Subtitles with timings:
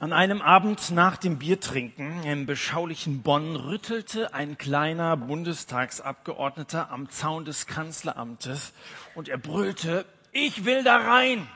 [0.00, 7.44] An einem Abend nach dem Biertrinken im beschaulichen Bonn rüttelte ein kleiner Bundestagsabgeordneter am Zaun
[7.44, 8.72] des Kanzleramtes
[9.14, 11.46] und er brüllte, ich will da rein.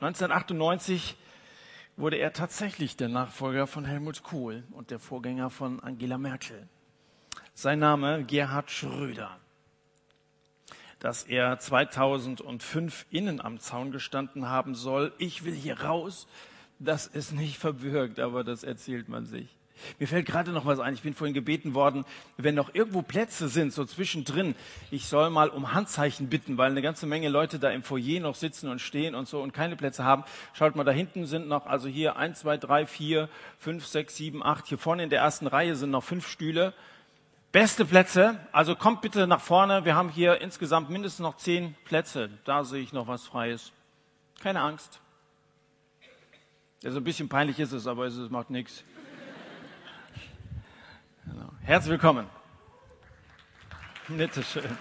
[0.00, 1.16] 1998
[1.96, 6.68] wurde er tatsächlich der Nachfolger von Helmut Kohl und der Vorgänger von Angela Merkel.
[7.54, 9.38] Sein Name Gerhard Schröder.
[10.98, 16.28] Dass er 2005 innen am Zaun gestanden haben soll, ich will hier raus,
[16.78, 19.48] das ist nicht verbürgt, aber das erzählt man sich.
[19.98, 20.94] Mir fällt gerade noch was ein.
[20.94, 22.04] Ich bin vorhin gebeten worden,
[22.36, 24.54] wenn noch irgendwo Plätze sind, so zwischendrin,
[24.90, 28.34] ich soll mal um Handzeichen bitten, weil eine ganze Menge Leute da im Foyer noch
[28.34, 30.24] sitzen und stehen und so und keine Plätze haben.
[30.52, 34.42] Schaut mal, da hinten sind noch, also hier eins, zwei, drei, vier, fünf, sechs, sieben,
[34.42, 34.66] acht.
[34.66, 36.74] Hier vorne in der ersten Reihe sind noch fünf Stühle.
[37.52, 38.38] Beste Plätze.
[38.52, 39.84] Also kommt bitte nach vorne.
[39.84, 42.30] Wir haben hier insgesamt mindestens noch zehn Plätze.
[42.44, 43.72] Da sehe ich noch was Freies.
[44.40, 45.00] Keine Angst.
[46.84, 48.84] Also ein bisschen peinlich ist es, aber es macht nichts.
[51.24, 51.52] Genau.
[51.62, 52.26] Herzlich willkommen.
[54.06, 54.78] Bitte schön.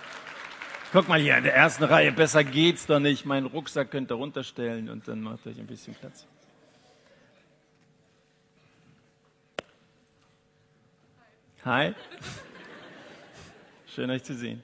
[0.93, 3.25] Guck mal hier in der ersten Reihe, besser geht's doch nicht.
[3.25, 6.25] Meinen Rucksack könnt ihr runterstellen und dann macht euch ein bisschen Platz.
[11.65, 11.93] Hi.
[13.87, 14.63] Schön euch zu sehen.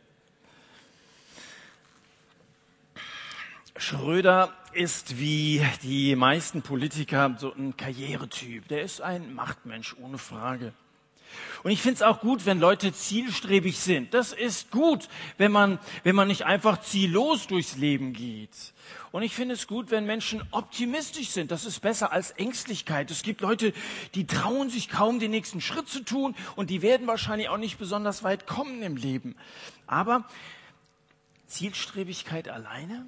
[3.84, 8.66] Schröder ist wie die meisten Politiker so ein Karrieretyp.
[8.70, 10.72] Der ist ein Machtmensch, ohne Frage.
[11.64, 14.14] Und ich finde es auch gut, wenn Leute zielstrebig sind.
[14.14, 18.72] Das ist gut, wenn man, wenn man nicht einfach ziellos durchs Leben geht.
[19.12, 21.52] Und ich finde es gut, wenn Menschen optimistisch sind.
[21.52, 23.12] Das ist besser als Ängstlichkeit.
[23.12, 23.74] Es gibt Leute,
[24.16, 27.80] die trauen sich kaum den nächsten Schritt zu tun und die werden wahrscheinlich auch nicht
[27.80, 29.36] besonders weit kommen im Leben.
[29.88, 30.24] Aber
[31.48, 33.08] Zielstrebigkeit alleine?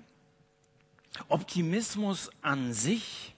[1.30, 3.34] Optimismus an sich.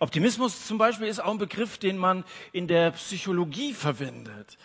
[0.00, 4.58] Optimismus zum Beispiel ist auch ein Begriff, den man in der Psychologie verwendet.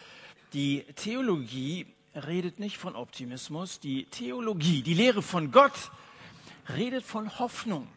[0.53, 3.79] Die Theologie redet nicht von Optimismus.
[3.79, 5.91] Die Theologie, die Lehre von Gott,
[6.69, 7.87] redet von Hoffnung.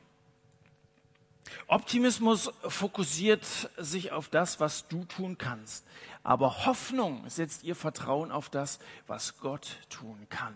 [1.69, 3.45] Optimismus fokussiert
[3.77, 5.87] sich auf das, was du tun kannst.
[6.23, 10.55] Aber Hoffnung setzt ihr Vertrauen auf das, was Gott tun kann.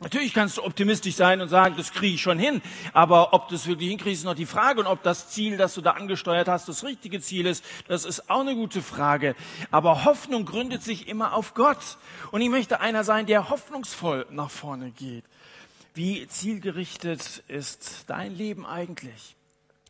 [0.00, 2.62] Natürlich kannst du optimistisch sein und sagen, das kriege ich schon hin.
[2.92, 4.78] Aber ob du es wirklich hinkriegst, ist noch die Frage.
[4.80, 8.30] Und ob das Ziel, das du da angesteuert hast, das richtige Ziel ist, das ist
[8.30, 9.34] auch eine gute Frage.
[9.72, 11.98] Aber Hoffnung gründet sich immer auf Gott.
[12.30, 15.24] Und ich möchte einer sein, der hoffnungsvoll nach vorne geht.
[15.94, 19.34] Wie zielgerichtet ist dein Leben eigentlich?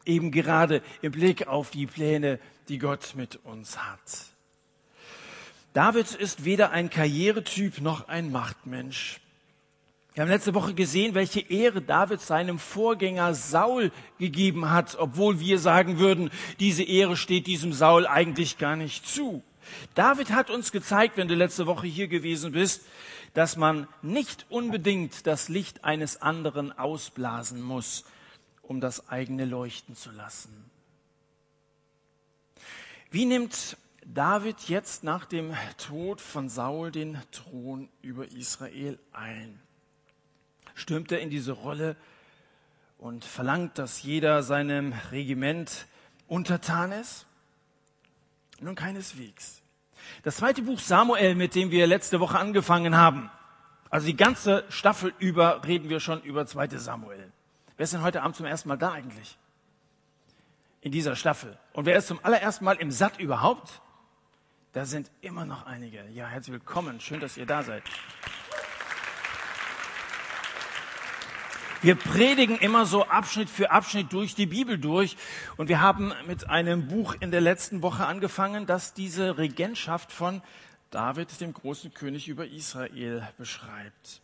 [0.06, 2.38] Eben gerade im Blick auf die Pläne,
[2.68, 4.00] die Gott mit uns hat.
[5.74, 9.20] David ist weder ein Karrieretyp noch ein Machtmensch.
[10.18, 15.60] Wir haben letzte Woche gesehen, welche Ehre David seinem Vorgänger Saul gegeben hat, obwohl wir
[15.60, 19.44] sagen würden, diese Ehre steht diesem Saul eigentlich gar nicht zu.
[19.94, 22.82] David hat uns gezeigt, wenn du letzte Woche hier gewesen bist,
[23.32, 28.04] dass man nicht unbedingt das Licht eines anderen ausblasen muss,
[28.62, 30.68] um das eigene leuchten zu lassen.
[33.12, 39.60] Wie nimmt David jetzt nach dem Tod von Saul den Thron über Israel ein?
[40.78, 41.96] Stürmt er in diese Rolle
[42.98, 45.86] und verlangt, dass jeder seinem Regiment
[46.26, 47.26] untertan ist?
[48.60, 49.62] Nun keineswegs.
[50.22, 53.30] Das zweite Buch Samuel, mit dem wir letzte Woche angefangen haben,
[53.90, 57.32] also die ganze Staffel über reden wir schon über zweite Samuel.
[57.76, 59.38] Wer ist denn heute Abend zum ersten Mal da eigentlich?
[60.80, 61.58] In dieser Staffel.
[61.72, 63.80] Und wer ist zum allerersten Mal im Satt überhaupt?
[64.72, 66.04] Da sind immer noch einige.
[66.12, 67.00] Ja, herzlich willkommen.
[67.00, 67.82] Schön, dass ihr da seid.
[71.80, 75.16] Wir predigen immer so Abschnitt für Abschnitt durch die Bibel durch.
[75.56, 80.42] Und wir haben mit einem Buch in der letzten Woche angefangen, das diese Regentschaft von
[80.90, 84.22] David, dem großen König über Israel, beschreibt.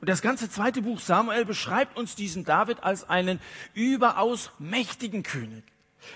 [0.00, 3.40] Und das ganze zweite Buch Samuel beschreibt uns diesen David als einen
[3.74, 5.64] überaus mächtigen König.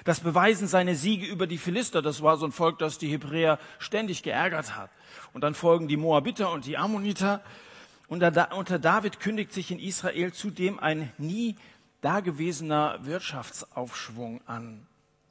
[0.04, 2.02] Das beweisen seine Siege über die Philister.
[2.02, 4.90] Das war so ein Volk, das die Hebräer ständig geärgert hat.
[5.32, 7.42] Und dann folgen die Moabiter und die Ammoniter.
[8.10, 8.32] Unter
[8.80, 11.54] David kündigt sich in Israel zudem ein nie
[12.00, 14.84] dagewesener Wirtschaftsaufschwung an.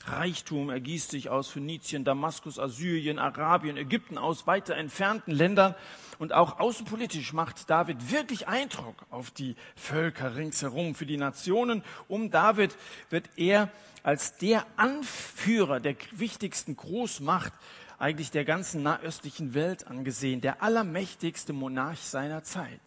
[0.05, 5.75] Reichtum ergießt sich aus Phönizien, Damaskus, Assyrien, Arabien, Ägypten, aus weiter entfernten Ländern.
[6.19, 10.95] Und auch außenpolitisch macht David wirklich Eindruck auf die Völker ringsherum.
[10.95, 12.77] Für die Nationen um David
[13.09, 13.69] wird er
[14.03, 17.51] als der Anführer der wichtigsten Großmacht
[17.99, 22.79] eigentlich der ganzen nahöstlichen Welt angesehen, der allermächtigste Monarch seiner Zeit.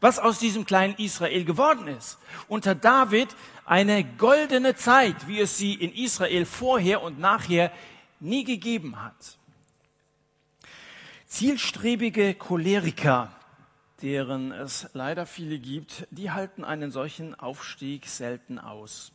[0.00, 2.18] Was aus diesem kleinen Israel geworden ist.
[2.46, 3.28] Unter David
[3.64, 7.72] eine goldene Zeit, wie es sie in Israel vorher und nachher
[8.20, 9.38] nie gegeben hat.
[11.26, 13.32] Zielstrebige Choleriker,
[14.02, 19.12] deren es leider viele gibt, die halten einen solchen Aufstieg selten aus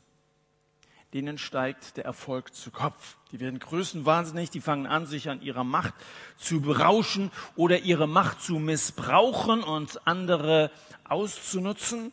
[1.14, 3.18] denen steigt der Erfolg zu Kopf.
[3.32, 5.94] Die werden größenwahnsinnig, die fangen an, sich an ihrer Macht
[6.38, 10.72] zu berauschen oder ihre Macht zu missbrauchen und andere
[11.04, 12.12] auszunutzen.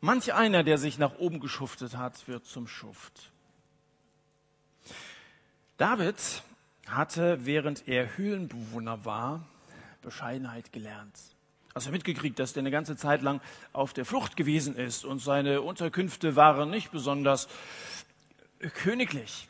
[0.00, 3.30] Manch einer, der sich nach oben geschuftet hat, wird zum Schuft.
[5.78, 6.16] David
[6.86, 9.46] hatte, während er Höhlenbewohner war,
[10.02, 11.18] Bescheidenheit gelernt.
[11.72, 13.40] Also mitgekriegt, dass der eine ganze Zeit lang
[13.72, 17.48] auf der Flucht gewesen ist und seine Unterkünfte waren nicht besonders
[18.70, 19.48] königlich.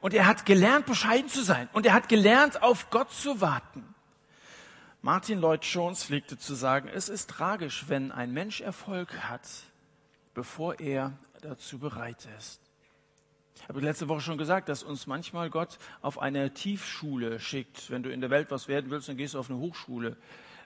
[0.00, 1.68] Und er hat gelernt, bescheiden zu sein.
[1.72, 3.94] Und er hat gelernt, auf Gott zu warten.
[5.02, 9.48] Martin Lloyd Jones pflegte zu sagen, es ist tragisch, wenn ein Mensch Erfolg hat,
[10.34, 11.12] bevor er
[11.42, 12.60] dazu bereit ist.
[13.54, 17.90] Ich habe letzte Woche schon gesagt, dass uns manchmal Gott auf eine Tiefschule schickt.
[17.90, 20.16] Wenn du in der Welt was werden willst, dann gehst du auf eine Hochschule.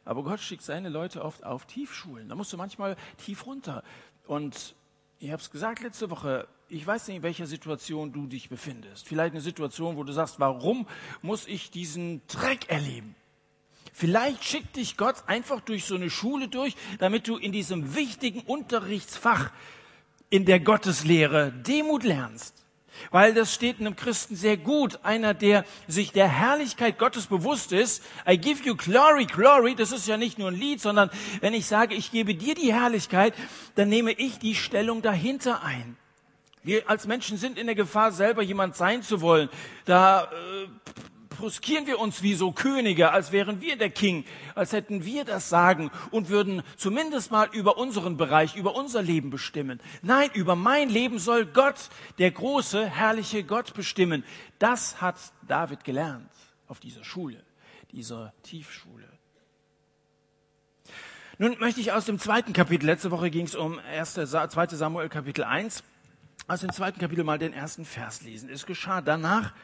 [0.05, 2.29] Aber Gott schickt seine Leute oft auf Tiefschulen.
[2.29, 3.85] Da musst du manchmal tief runter.
[4.27, 4.75] Und
[5.21, 9.07] ich habe es gesagt letzte Woche, ich weiß nicht, in welcher Situation du dich befindest.
[9.07, 10.87] Vielleicht eine Situation, wo du sagst, warum
[11.21, 13.15] muss ich diesen Dreck erleben?
[13.93, 18.41] Vielleicht schickt dich Gott einfach durch so eine Schule durch, damit du in diesem wichtigen
[18.41, 19.53] Unterrichtsfach
[20.31, 22.65] in der Gotteslehre Demut lernst.
[23.11, 25.01] Weil das steht einem Christen sehr gut.
[25.03, 28.03] Einer, der sich der Herrlichkeit Gottes bewusst ist.
[28.29, 29.75] I give you glory, glory.
[29.75, 31.11] Das ist ja nicht nur ein Lied, sondern
[31.41, 33.35] wenn ich sage, ich gebe dir die Herrlichkeit,
[33.75, 35.97] dann nehme ich die Stellung dahinter ein.
[36.63, 39.49] Wir als Menschen sind in der Gefahr, selber jemand sein zu wollen.
[39.87, 40.67] Da äh,
[41.41, 45.49] bruskieren wir uns wie so Könige, als wären wir der King, als hätten wir das
[45.49, 49.81] Sagen und würden zumindest mal über unseren Bereich, über unser Leben bestimmen.
[50.03, 51.89] Nein, über mein Leben soll Gott,
[52.19, 54.23] der große, herrliche Gott bestimmen.
[54.59, 55.17] Das hat
[55.49, 56.31] David gelernt
[56.69, 57.43] auf dieser Schule,
[57.91, 59.09] dieser Tiefschule.
[61.39, 64.13] Nun möchte ich aus dem zweiten Kapitel, letzte Woche ging es um 1.
[64.13, 64.67] 2.
[64.67, 65.83] Samuel Kapitel 1,
[66.49, 68.51] aus dem zweiten Kapitel mal den ersten Vers lesen.
[68.51, 69.55] Es geschah danach,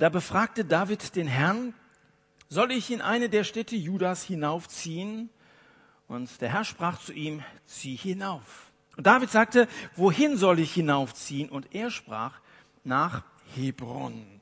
[0.00, 1.74] da befragte David den Herrn,
[2.48, 5.30] soll ich in eine der Städte Judas hinaufziehen?
[6.08, 8.72] Und der Herr sprach zu ihm, zieh hinauf.
[8.96, 11.48] Und David sagte, wohin soll ich hinaufziehen?
[11.50, 12.40] Und er sprach,
[12.82, 13.22] nach
[13.54, 14.40] Hebron.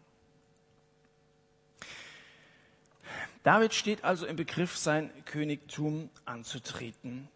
[3.43, 7.28] David steht also im Begriff, sein Königtum anzutreten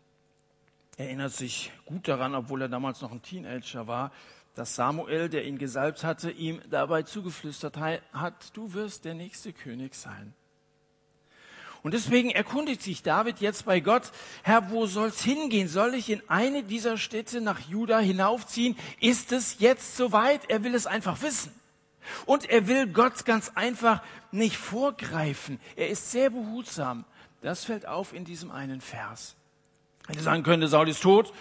[0.97, 4.13] erinnert sich gut daran, obwohl er damals noch ein Teenager war,
[4.55, 9.95] dass Samuel, der ihn gesalbt hatte, ihm dabei zugeflüstert hat, du wirst der nächste König
[9.95, 10.35] sein.
[11.83, 14.13] Und deswegen erkundigt sich David jetzt bei Gott,
[14.45, 15.67] Herr, wo soll's hingehen?
[15.67, 18.77] Soll ich in eine dieser Städte nach Juda hinaufziehen?
[19.01, 20.49] Ist es jetzt soweit?
[20.49, 21.53] Er will es einfach wissen.
[22.25, 24.01] Und er will Gott ganz einfach
[24.31, 25.61] nicht vorgreifen.
[25.75, 27.05] Er ist sehr behutsam.
[27.41, 29.35] Das fällt auf in diesem einen Vers.
[30.07, 31.33] Hätte sagen könnte, Saul ist tot.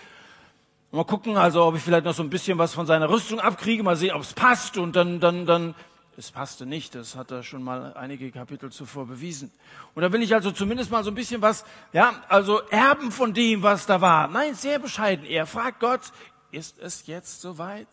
[0.93, 3.81] Mal gucken, also ob ich vielleicht noch so ein bisschen was von seiner Rüstung abkriege,
[3.81, 5.73] mal sehen, ob es passt und dann, dann, dann,
[6.17, 9.51] es passte nicht, das hat er schon mal einige Kapitel zuvor bewiesen.
[9.95, 13.33] Und da will ich also zumindest mal so ein bisschen was, ja, also erben von
[13.33, 14.27] dem, was da war.
[14.27, 15.25] Nein, sehr bescheiden.
[15.25, 16.11] Er fragt Gott,
[16.51, 17.87] ist es jetzt soweit?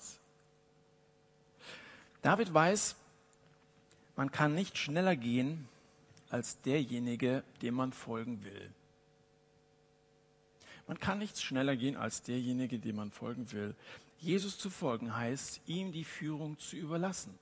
[2.22, 2.96] David weiß,
[4.16, 5.68] man kann nicht schneller gehen
[6.30, 8.70] als derjenige, dem man folgen will.
[10.88, 13.76] Man kann nichts schneller gehen als derjenige, dem man folgen will.
[14.18, 17.38] Jesus zu folgen heißt, ihm die Führung zu überlassen.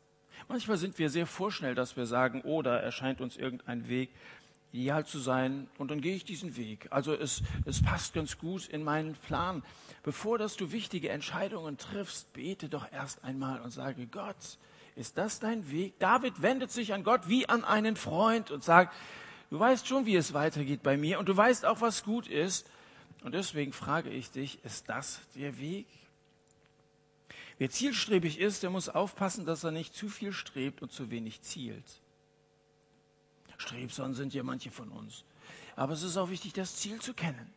[0.49, 4.11] Manchmal sind wir sehr vorschnell, dass wir sagen, oh, erscheint uns irgendein Weg
[4.73, 6.89] ideal zu sein und dann gehe ich diesen Weg.
[6.91, 9.63] Also es, es passt ganz gut in meinen Plan.
[10.03, 14.59] Bevor dass du wichtige Entscheidungen triffst, bete doch erst einmal und sage, Gott,
[14.95, 15.99] ist das dein Weg?
[15.99, 18.95] David wendet sich an Gott wie an einen Freund und sagt,
[19.51, 22.69] du weißt schon, wie es weitergeht bei mir und du weißt auch, was gut ist.
[23.27, 25.89] Und deswegen frage ich dich, ist das der Weg?
[27.59, 31.43] Wer zielstrebig ist, der muss aufpassen, dass er nicht zu viel strebt und zu wenig
[31.43, 31.85] zielt.
[33.59, 35.25] Strebsam sind ja manche von uns.
[35.75, 37.53] Aber es ist auch wichtig, das Ziel zu kennen.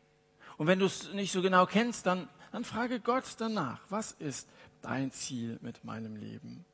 [0.57, 4.49] Und wenn du es nicht so genau kennst, dann, dann frage Gott danach, was ist
[4.81, 6.65] dein Ziel mit meinem Leben?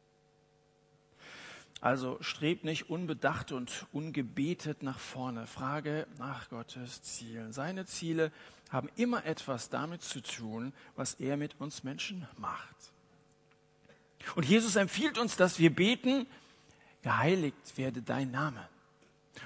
[1.81, 5.47] Also streb nicht unbedacht und ungebetet nach vorne.
[5.47, 7.51] Frage nach Gottes Zielen.
[7.51, 8.31] Seine Ziele
[8.69, 12.75] haben immer etwas damit zu tun, was er mit uns Menschen macht.
[14.35, 16.25] Und Jesus empfiehlt uns, dass wir beten,
[17.03, 18.67] geheiligt werde dein Name.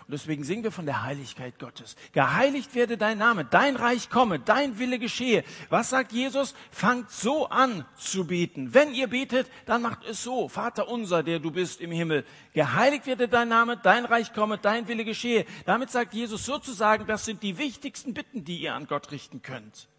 [0.10, 1.96] Und deswegen singen wir von der Heiligkeit Gottes.
[2.13, 5.44] Geheiligt werde dein Name, dein Reich komme, dein Wille geschehe.
[5.70, 6.56] Was sagt Jesus?
[6.72, 8.74] Fangt so an zu beten.
[8.74, 10.48] Wenn ihr betet, dann macht es so.
[10.50, 12.25] Vater unser, der du bist im Himmel.
[12.54, 15.46] Geheiligt werde dein Name, dein Reich komme, dein Wille geschehe.
[15.68, 19.89] Damit sagt Jesus sozusagen, das sind die wichtigsten Bitten, die ihr an Gott richten könnt.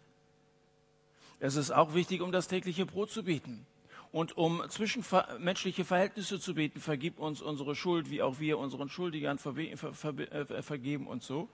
[1.39, 3.65] Es ist auch wichtig, um das tägliche Brot zu beten
[4.11, 6.79] und um zwischenmenschliche Verhältnisse zu beten.
[6.79, 11.49] Vergib uns unsere Schuld, wie auch wir unseren Schuldigern äh, vergeben und so.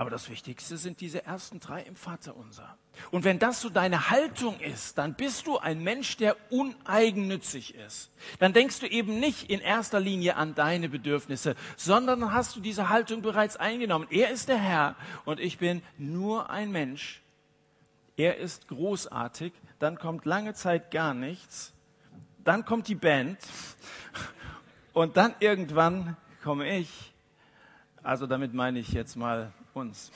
[0.00, 2.78] Aber das Wichtigste sind diese ersten drei im Vaterunser.
[3.10, 8.12] Und wenn das so deine Haltung ist, dann bist du ein Mensch, der uneigennützig ist.
[8.38, 12.90] Dann denkst du eben nicht in erster Linie an deine Bedürfnisse, sondern hast du diese
[12.90, 14.06] Haltung bereits eingenommen.
[14.10, 14.94] Er ist der Herr
[15.24, 17.20] und ich bin nur ein Mensch.
[18.16, 21.72] Er ist großartig dann kommt lange Zeit gar nichts,
[22.44, 23.38] dann kommt die Band
[24.92, 27.12] und dann irgendwann komme ich.
[28.02, 30.10] Also damit meine ich jetzt mal uns.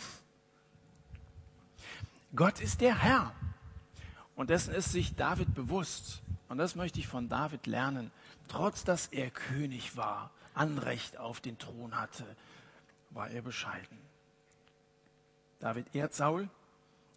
[2.35, 3.35] Gott ist der Herr.
[4.35, 6.23] Und dessen ist sich David bewusst.
[6.49, 8.11] Und das möchte ich von David lernen.
[8.49, 12.25] Trotz dass er König war, Anrecht auf den Thron hatte,
[13.11, 13.99] war er bescheiden.
[15.61, 16.49] David ehrt Saul,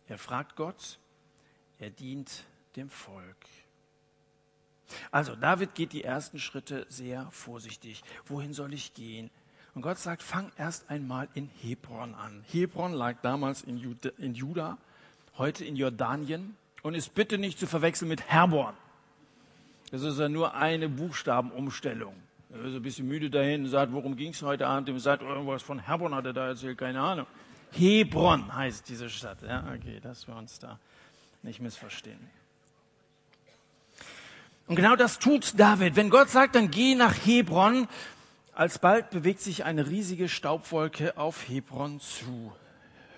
[0.08, 1.00] er fragt Gott,
[1.86, 2.44] er dient
[2.76, 3.38] dem Volk.
[5.12, 8.02] Also David geht die ersten Schritte sehr vorsichtig.
[8.26, 9.30] Wohin soll ich gehen?
[9.76, 12.44] Und Gott sagt, fang erst einmal in Hebron an.
[12.52, 14.80] Hebron lag damals in Juda, in Juda,
[15.38, 18.76] heute in Jordanien und ist bitte nicht zu verwechseln mit Herborn.
[19.92, 22.16] Das ist ja nur eine Buchstabenumstellung.
[22.50, 24.90] Er ist ein bisschen müde dahin und sagt, worum ging es heute Abend?
[24.90, 27.28] Er sagt, irgendwas von Herborn hat er da erzählt, keine Ahnung.
[27.74, 29.44] Hebron heißt diese Stadt.
[29.44, 30.80] Ja, okay, dass wir uns da
[31.46, 32.20] nicht missverstehen.
[34.68, 35.96] Und genau das tut David.
[35.96, 37.88] Wenn Gott sagt, dann geh nach Hebron,
[38.54, 42.52] alsbald bewegt sich eine riesige Staubwolke auf Hebron zu.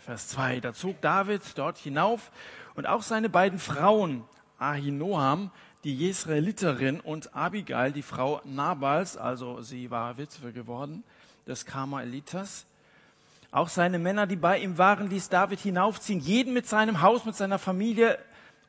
[0.01, 0.59] Vers 2.
[0.59, 2.31] Da zog David dort hinauf
[2.75, 4.25] und auch seine beiden Frauen,
[4.59, 5.51] Ahinoam,
[5.85, 11.03] die Jesraeliterin, und Abigail, die Frau Nabals, also sie war Witwe geworden,
[11.45, 12.65] des Karmaelitas.
[13.51, 17.35] Auch seine Männer, die bei ihm waren, ließ David hinaufziehen, jeden mit seinem Haus, mit
[17.35, 18.19] seiner Familie.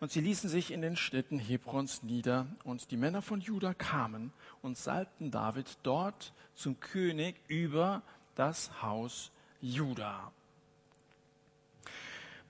[0.01, 2.47] Und sie ließen sich in den Städten Hebrons nieder.
[2.63, 4.33] Und die Männer von Juda kamen
[4.63, 8.03] und salbten David dort zum König über
[8.37, 10.31] das Haus Juda.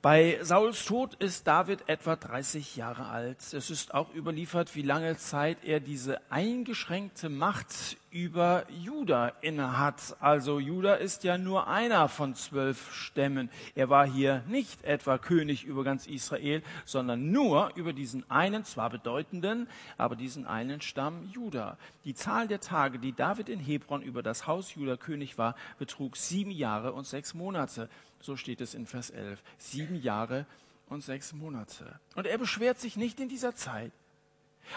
[0.00, 3.40] Bei Sauls Tod ist David etwa 30 Jahre alt.
[3.52, 10.16] Es ist auch überliefert, wie lange Zeit er diese eingeschränkte Macht über Juda innehat.
[10.20, 13.50] Also Juda ist ja nur einer von zwölf Stämmen.
[13.74, 18.90] Er war hier nicht etwa König über ganz Israel, sondern nur über diesen einen, zwar
[18.90, 21.76] bedeutenden, aber diesen einen Stamm Juda.
[22.04, 26.16] Die Zahl der Tage, die David in Hebron über das Haus Juda König war, betrug
[26.16, 27.90] sieben Jahre und sechs Monate.
[28.20, 29.40] So steht es in Vers 11.
[29.58, 30.46] Sieben Jahre
[30.88, 32.00] und sechs Monate.
[32.14, 33.92] Und er beschwert sich nicht in dieser Zeit.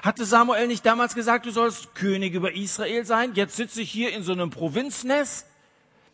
[0.04, 3.34] Hatte Samuel nicht damals gesagt, du sollst König über Israel sein?
[3.36, 5.46] Jetzt sitze ich hier in so einem Provinznest.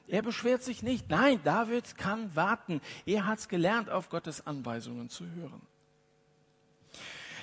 [0.08, 1.10] Er beschwert sich nicht.
[1.10, 2.82] Nein, David kann warten.
[3.06, 5.62] Er hat es gelernt, auf Gottes Anweisungen zu hören.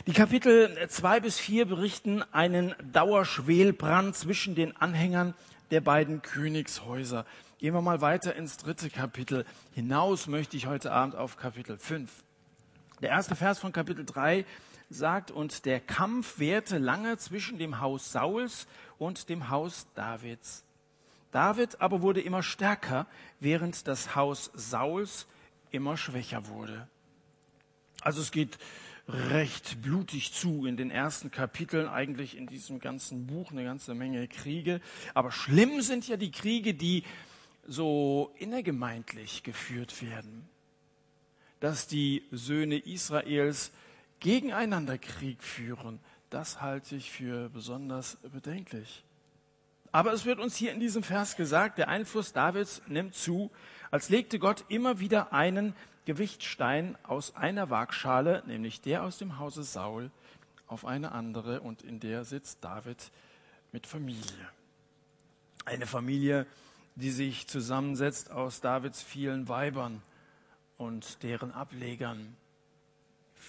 [0.07, 5.35] Die Kapitel zwei bis vier berichten einen Dauerschwelbrand zwischen den Anhängern
[5.71, 7.25] der beiden Königshäuser.
[7.65, 9.47] Gehen wir mal weiter ins dritte Kapitel.
[9.75, 12.13] Hinaus möchte ich heute Abend auf Kapitel 5.
[13.01, 14.45] Der erste Vers von Kapitel 3
[14.91, 18.67] sagt, und der Kampf währte lange zwischen dem Haus Sauls
[18.99, 20.63] und dem Haus Davids.
[21.33, 23.07] David aber wurde immer stärker,
[23.41, 25.27] während das Haus Sauls
[25.71, 26.87] immer schwächer wurde.
[28.03, 28.59] Also es geht
[29.09, 34.29] recht blutig zu in den ersten Kapiteln, eigentlich in diesem ganzen Buch eine ganze Menge
[34.29, 34.83] Kriege.
[35.15, 37.05] Aber schlimm sind ja die Kriege, die
[37.67, 40.49] so innergemeindlich geführt werden,
[41.61, 43.73] dass die Söhne Israels
[44.21, 49.05] gegeneinander Krieg führen, das halte ich für besonders bedenklich.
[49.93, 53.53] Aber es wird uns hier in diesem Vers gesagt, der Einfluss Davids nimmt zu,
[53.93, 59.63] als legte Gott immer wieder einen Gewichtstein aus einer Waagschale, nämlich der aus dem Hause
[59.63, 60.11] Saul,
[60.67, 63.13] auf eine andere und in der sitzt David
[63.71, 64.49] mit Familie.
[65.65, 66.47] Eine Familie,
[66.95, 70.03] die sich zusammensetzt aus Davids vielen Weibern
[70.77, 72.37] und deren Ablegern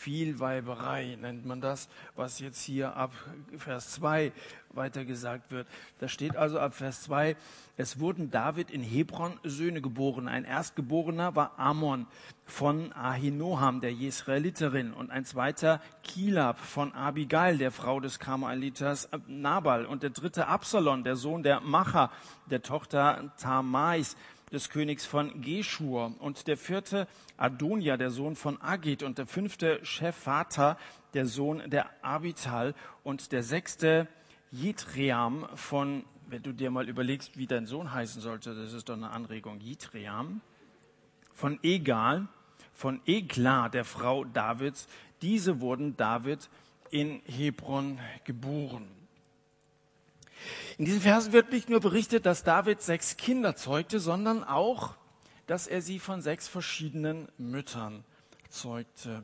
[0.06, 3.12] Vielweiberei nennt man das, was jetzt hier ab
[3.58, 4.32] Vers 2
[4.70, 5.68] weitergesagt wird.
[5.98, 7.36] Da steht also ab Vers 2,
[7.76, 10.28] es wurden David in Hebron Söhne geboren.
[10.28, 12.06] Ein Erstgeborener war Amon
[12.46, 19.88] von Ahinoam, der Jesraeliterin, und ein zweiter Kilab von Abigail, der Frau des Karmeliters Nabal,
[19.88, 22.12] und der dritte Absalon, der Sohn der Macha,
[22.46, 24.16] der Tochter Tamais,
[24.52, 29.84] des Königs von Geschur und der vierte Adonia, der Sohn von Agit und der fünfte
[29.84, 30.78] Shephata,
[31.14, 34.08] der Sohn der Abital und der sechste
[34.52, 38.96] Jitream von, wenn du dir mal überlegst, wie dein Sohn heißen sollte, das ist doch
[38.96, 40.42] eine Anregung, Jitream,
[41.34, 42.28] von Egal,
[42.74, 44.88] von Egla, der Frau Davids.
[45.22, 46.50] Diese wurden David
[46.92, 48.88] in Hebron geboren.
[50.78, 54.96] In diesen Versen wird nicht nur berichtet, dass David sechs Kinder zeugte, sondern auch,
[55.48, 58.04] dass er sie von sechs verschiedenen Müttern
[58.50, 59.24] zeugte.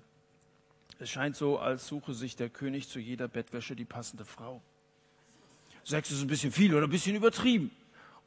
[0.99, 4.61] Es scheint so, als suche sich der König zu jeder Bettwäsche die passende Frau.
[5.83, 7.71] Sechs ist ein bisschen viel oder ein bisschen übertrieben.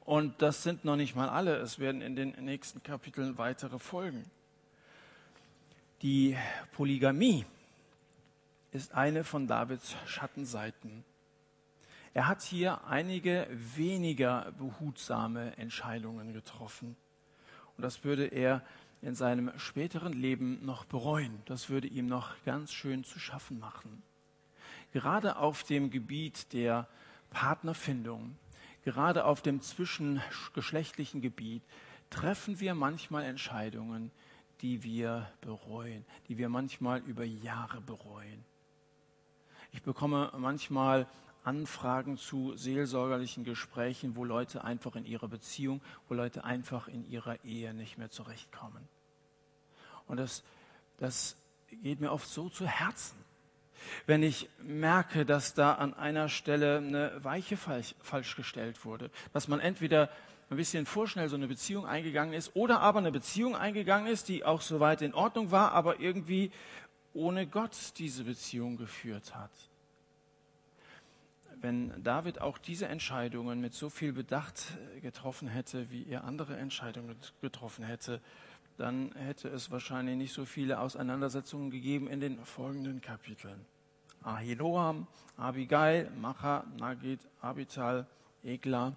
[0.05, 1.57] Und das sind noch nicht mal alle.
[1.57, 4.25] Es werden in den nächsten Kapiteln weitere folgen.
[6.03, 6.37] Die
[6.73, 7.47] Polygamie
[8.73, 11.05] ist eine von Davids Schattenseiten.
[12.15, 16.97] Er hat hier einige weniger behutsame Entscheidungen getroffen.
[17.77, 18.63] Und das würde er
[19.03, 21.43] in seinem späteren Leben noch bereuen.
[21.47, 24.03] Das würde ihm noch ganz schön zu schaffen machen.
[24.93, 26.87] Gerade auf dem Gebiet der
[27.31, 28.37] Partnerfindung,
[28.85, 31.65] gerade auf dem zwischengeschlechtlichen Gebiet,
[32.11, 34.13] treffen wir manchmal Entscheidungen,
[34.61, 38.45] die wir bereuen, die wir manchmal über Jahre bereuen.
[39.73, 41.09] Ich bekomme manchmal
[41.45, 47.45] Anfragen zu seelsorgerlichen Gesprächen, wo Leute einfach in ihrer Beziehung, wo Leute einfach in ihrer
[47.45, 48.89] Ehe nicht mehr zurechtkommen.
[50.07, 50.43] Und das,
[50.97, 51.37] das
[51.83, 53.19] geht mir oft so zu Herzen,
[54.07, 59.47] wenn ich merke, dass da an einer Stelle eine Weiche falsch, falsch gestellt wurde, dass
[59.47, 60.09] man entweder
[60.49, 64.45] ein bisschen vorschnell so eine Beziehung eingegangen ist oder aber eine Beziehung eingegangen ist, die
[64.45, 66.51] auch soweit in Ordnung war, aber irgendwie
[67.13, 69.51] ohne Gott diese Beziehung geführt hat
[71.65, 76.59] wenn David auch diese Entscheidungen mit so viel Bedacht äh, getroffen hätte, wie er andere
[76.59, 78.21] Entscheidungen getroffen hätte,
[78.77, 83.65] dann hätte es wahrscheinlich nicht so viele Auseinandersetzungen gegeben in den folgenden Kapiteln.
[84.23, 85.07] Ahinoam,
[85.39, 88.07] Abigail, Macha, Nagid, Abital,
[88.43, 88.93] Egla.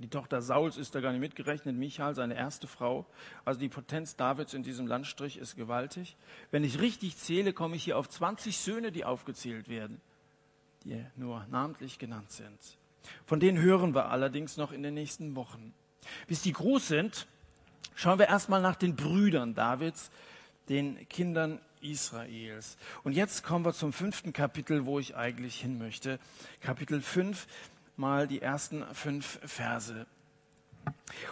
[0.00, 3.06] Die Tochter Sauls ist da gar nicht mitgerechnet, Michael, seine erste Frau.
[3.44, 6.16] Also die Potenz Davids in diesem Landstrich ist gewaltig.
[6.50, 10.00] Wenn ich richtig zähle, komme ich hier auf 20 Söhne, die aufgezählt werden
[10.86, 12.58] die nur namentlich genannt sind.
[13.24, 15.74] Von denen hören wir allerdings noch in den nächsten Wochen.
[16.26, 17.26] Bis die groß sind,
[17.94, 20.10] schauen wir erstmal nach den Brüdern Davids,
[20.68, 22.76] den Kindern Israels.
[23.04, 26.18] Und jetzt kommen wir zum fünften Kapitel, wo ich eigentlich hin möchte.
[26.60, 27.46] Kapitel 5,
[27.96, 30.06] mal die ersten fünf Verse.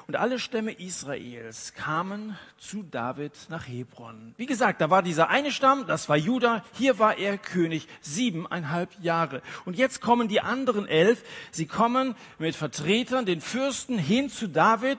[0.06, 4.34] Und alle Stämme Israels kamen zu David nach Hebron.
[4.36, 8.90] Wie gesagt, da war dieser eine Stamm, das war Juda, hier war er König, siebeneinhalb
[9.00, 9.42] Jahre.
[9.64, 14.98] Und jetzt kommen die anderen elf, sie kommen mit Vertretern, den Fürsten, hin zu David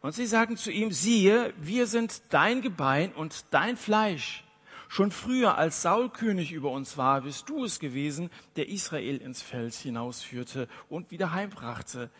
[0.00, 4.44] und sie sagen zu ihm, siehe, wir sind dein Gebein und dein Fleisch.
[4.88, 9.42] Schon früher, als Saul König über uns war, bist du es gewesen, der Israel ins
[9.42, 12.10] Feld hinausführte und wieder heimbrachte.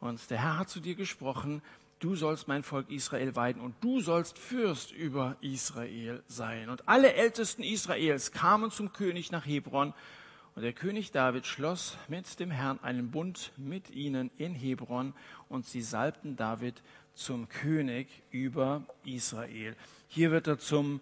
[0.00, 1.62] Und der Herr hat zu dir gesprochen,
[1.98, 6.68] du sollst mein Volk Israel weiden und du sollst Fürst über Israel sein.
[6.68, 9.94] Und alle Ältesten Israels kamen zum König nach Hebron
[10.54, 15.12] und der König David schloss mit dem Herrn einen Bund mit ihnen in Hebron
[15.50, 16.82] und sie salbten David
[17.14, 19.76] zum König über Israel.
[20.08, 21.00] Hier wird er zum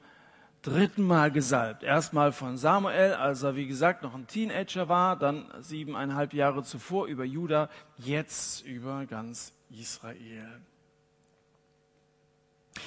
[0.64, 1.83] dritten Mal gesalbt.
[1.83, 7.07] Erstmal von Samuel, als er, wie gesagt, noch ein Teenager war, dann siebeneinhalb Jahre zuvor
[7.07, 10.61] über Juda, jetzt über ganz Israel.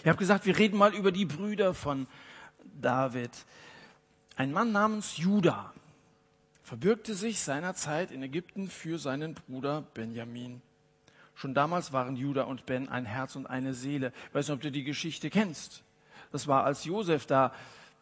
[0.02, 2.08] Ich habe gesagt, wir reden mal über die Brüder von
[2.82, 3.32] David.
[4.36, 5.72] Ein Mann namens Juda
[6.64, 10.62] verbürgte sich seinerzeit in Ägypten für seinen Bruder Benjamin.
[11.36, 14.12] Schon damals waren Juda und Ben ein Herz und eine Seele.
[14.30, 15.84] Ich weiß nicht, ob du die Geschichte kennst.
[16.38, 17.52] Das war, als Josef da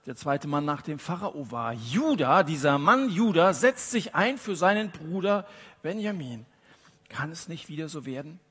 [0.05, 1.71] der zweite Mann nach dem Pharao war.
[1.71, 5.47] Judah, dieser Mann Judah, setzt sich ein für seinen Bruder
[5.81, 6.45] Benjamin.
[7.07, 8.41] Kann es nicht wieder so werden?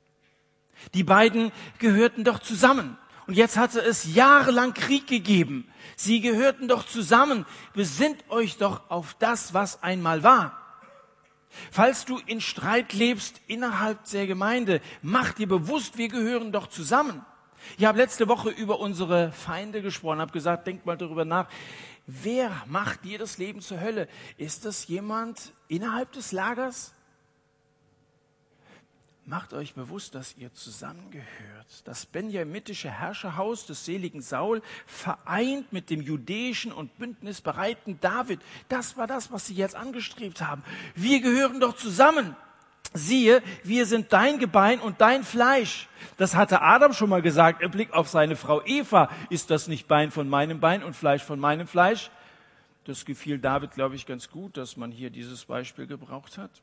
[0.95, 2.97] Die beiden gehörten doch zusammen.
[3.27, 5.69] Und jetzt hatte es jahrelang Krieg gegeben.
[5.97, 7.45] Sie gehörten doch zusammen.
[7.75, 10.59] Besinnt euch doch auf das, was einmal war.
[11.71, 17.23] Falls du in Streit lebst innerhalb der Gemeinde, mach dir bewusst, wir gehören doch zusammen.
[17.79, 21.49] Ich habe letzte Woche über unsere Feinde gesprochen, habe gesagt, denkt mal darüber nach,
[22.07, 24.09] wer macht dir das Leben zur Hölle?
[24.37, 26.93] Ist das jemand innerhalb des Lagers?
[29.27, 31.27] Macht euch bewusst, dass ihr zusammengehört.
[31.85, 38.41] Das benjamitische Herrscherhaus des seligen Saul vereint mit dem judäischen und bündnisbereiten David.
[38.69, 40.63] Das war das, was sie jetzt angestrebt haben.
[40.95, 42.37] Wir gehören doch zusammen.
[42.97, 45.89] Siehe, wir sind dein Gebein und dein Fleisch.
[46.17, 49.11] Das hatte Adam schon mal gesagt im Blick auf seine Frau Eva.
[49.31, 52.13] Ist das nicht Bein von meinem Bein und Fleisch von meinem Fleisch?
[52.85, 56.63] Das gefiel David, glaube ich, ganz gut, dass man hier dieses Beispiel gebraucht hat.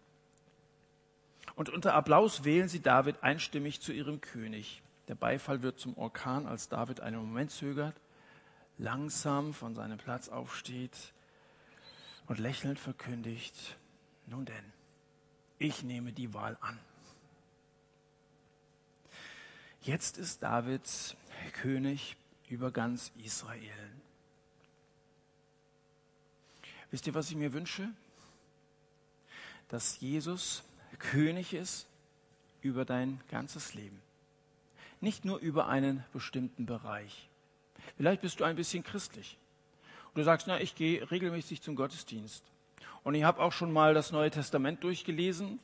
[1.56, 4.82] Und unter Applaus wählen sie David einstimmig zu ihrem König.
[5.10, 7.96] Der Beifall wird zum Orkan, als David einen Moment zögert,
[8.78, 11.12] langsam von seinem Platz aufsteht
[12.28, 13.76] und lächelnd verkündigt,
[14.28, 14.74] nun denn,
[15.62, 16.80] ich nehme die Wahl an.
[19.84, 21.16] Jetzt ist David
[21.54, 22.18] König
[22.50, 23.92] über ganz Israel.
[26.90, 27.90] Wisst ihr, was ich mir wünsche?
[29.70, 30.64] Dass Jesus
[30.98, 31.88] König ist
[32.62, 34.02] über dein ganzes Leben.
[35.00, 37.30] Nicht nur über einen bestimmten Bereich.
[37.98, 39.38] Vielleicht bist du ein bisschen christlich.
[40.08, 42.44] Und du sagst, na, ich gehe regelmäßig zum Gottesdienst.
[43.04, 45.60] Und ich habe auch schon mal das Neue Testament durchgelesen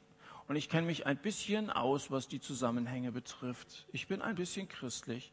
[0.48, 3.86] und ich kenne mich ein bisschen aus, was die Zusammenhänge betrifft.
[3.92, 5.32] Ich bin ein bisschen christlich.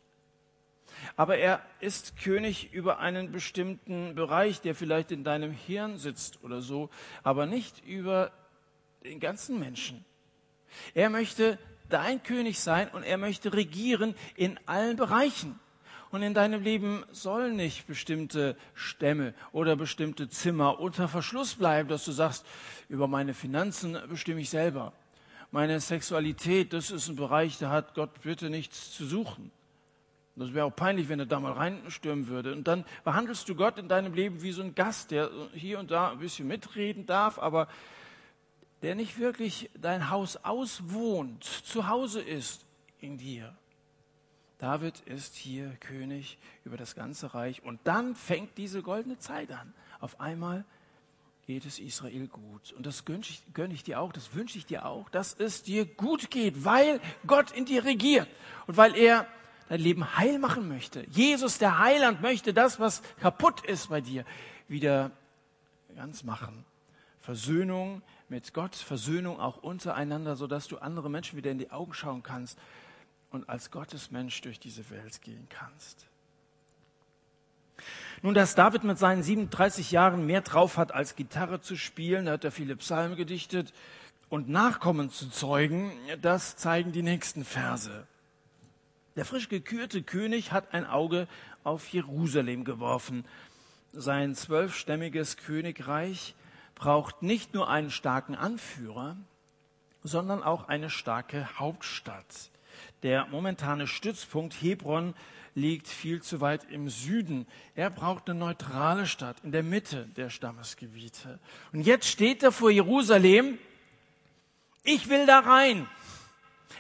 [1.17, 6.61] Aber er ist König über einen bestimmten Bereich, der vielleicht in deinem Hirn sitzt oder
[6.61, 6.91] so,
[7.23, 8.33] aber nicht über
[9.03, 10.05] den ganzen Menschen.
[10.93, 15.59] Er möchte dein König sein und er möchte regieren in allen Bereichen.
[16.15, 22.05] Und in deinem Leben sollen nicht bestimmte Stämme oder bestimmte Zimmer unter Verschluss bleiben, dass
[22.05, 22.47] du sagst,
[22.89, 24.93] über meine Finanzen bestimme ich selber.
[25.51, 29.51] Meine Sexualität, das ist ein Bereich, da hat Gott bitte nichts zu suchen.
[30.37, 32.53] Das wäre auch peinlich, wenn er da mal reinstürmen würde.
[32.53, 35.91] Und dann behandelst du Gott in deinem Leben wie so ein Gast, der hier und
[35.91, 37.67] da ein bisschen mitreden darf, aber
[38.83, 42.67] der nicht wirklich dein Haus auswohnt, zu Hause ist
[43.01, 43.57] in dir.
[44.65, 49.75] David ist hier König über das ganze Reich und dann fängt diese goldene Zeit an.
[50.01, 50.65] Auf einmal
[51.47, 52.73] geht es Israel gut.
[52.73, 55.65] Und das gönne ich, gönne ich dir auch, das wünsche ich dir auch, dass es
[55.65, 58.27] dir gut geht, weil Gott in dir regiert
[58.67, 59.27] und weil er
[59.69, 61.05] dein Leben heil machen möchte.
[61.11, 64.25] Jesus, der Heiland, möchte das, was kaputt ist bei dir,
[64.67, 65.11] wieder
[65.95, 66.65] ganz machen.
[67.21, 68.01] Versöhnung
[68.31, 72.59] mit Gott, Versöhnung auch untereinander, sodass du andere Menschen wieder in die Augen schauen kannst
[73.35, 76.07] und als Gottesmensch durch diese Welt gehen kannst.
[78.23, 82.33] Nun, dass David mit seinen 37 Jahren mehr drauf hat, als Gitarre zu spielen, da
[82.33, 83.75] hat er viele Psalmen gedichtet
[84.29, 85.93] und Nachkommen zu zeugen,
[86.23, 88.07] das zeigen die nächsten Verse.
[89.17, 91.27] Der frisch gekürte König hat ein Auge
[91.65, 93.25] auf Jerusalem geworfen.
[93.93, 96.35] Sein zwölfstämmiges Königreich
[96.77, 99.17] braucht nicht nur einen starken Anführer,
[100.05, 102.51] sondern auch eine starke Hauptstadt.
[103.03, 105.15] Der momentane Stützpunkt Hebron
[105.55, 107.47] liegt viel zu weit im Süden.
[107.75, 111.39] Er braucht eine neutrale Stadt in der Mitte der Stammesgebiete.
[111.73, 113.59] Und jetzt steht er vor Jerusalem.
[114.83, 115.89] Ich will da rein.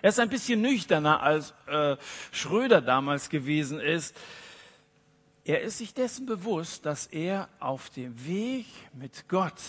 [0.02, 1.96] Er ist ein bisschen nüchterner als äh,
[2.30, 4.14] Schröder damals gewesen ist.
[5.44, 9.61] Er ist sich dessen bewusst, dass er auf dem Weg mit Gott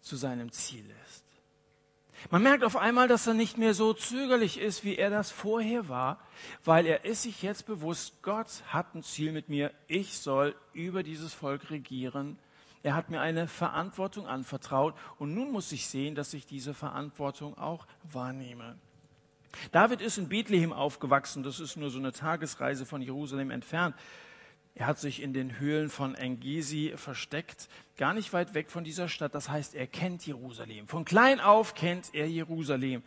[0.00, 1.25] zu seinem Ziel ist.
[2.30, 5.88] Man merkt auf einmal, dass er nicht mehr so zögerlich ist, wie er das vorher
[5.88, 6.18] war,
[6.64, 11.02] weil er ist sich jetzt bewusst, Gott hat ein Ziel mit mir, ich soll über
[11.02, 12.38] dieses Volk regieren.
[12.82, 17.56] Er hat mir eine Verantwortung anvertraut und nun muss ich sehen, dass ich diese Verantwortung
[17.58, 18.76] auch wahrnehme.
[19.72, 23.94] David ist in Bethlehem aufgewachsen, das ist nur so eine Tagesreise von Jerusalem entfernt.
[24.76, 29.08] Er hat sich in den Höhlen von Engesi versteckt, gar nicht weit weg von dieser
[29.08, 29.34] Stadt.
[29.34, 30.86] Das heißt, er kennt Jerusalem.
[30.86, 33.02] Von klein auf kennt er Jerusalem.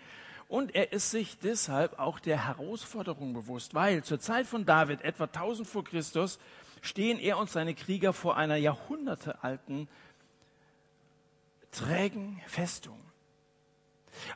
[0.47, 5.25] Und er ist sich deshalb auch der Herausforderung bewusst, weil zur Zeit von David, etwa
[5.25, 6.39] 1000 vor Christus,
[6.81, 9.87] stehen er und seine Krieger vor einer jahrhundertealten,
[11.71, 12.99] trägen Festung.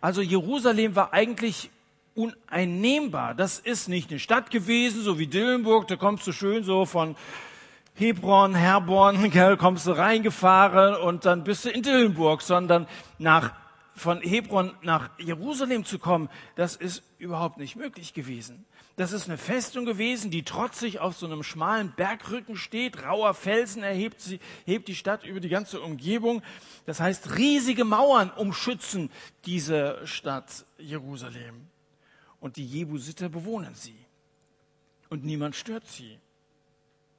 [0.01, 1.71] Also Jerusalem war eigentlich
[2.15, 3.35] uneinnehmbar.
[3.35, 7.15] Das ist nicht eine Stadt gewesen, so wie Dillenburg, da kommst du schön so von
[7.95, 12.87] Hebron, Herborn, gell, kommst du reingefahren und dann bist du in Dillenburg, sondern
[13.19, 13.53] nach,
[13.95, 18.65] von Hebron nach Jerusalem zu kommen, das ist überhaupt nicht möglich gewesen.
[18.95, 23.03] Das ist eine Festung gewesen, die trotzig auf so einem schmalen Bergrücken steht.
[23.03, 26.43] Rauer Felsen erhebt sie, hebt die Stadt über die ganze Umgebung.
[26.85, 29.09] Das heißt, riesige Mauern umschützen
[29.45, 31.72] diese Stadt Jerusalem
[32.43, 33.95] und die Jebusiter bewohnen sie.
[35.09, 36.19] Und niemand stört sie.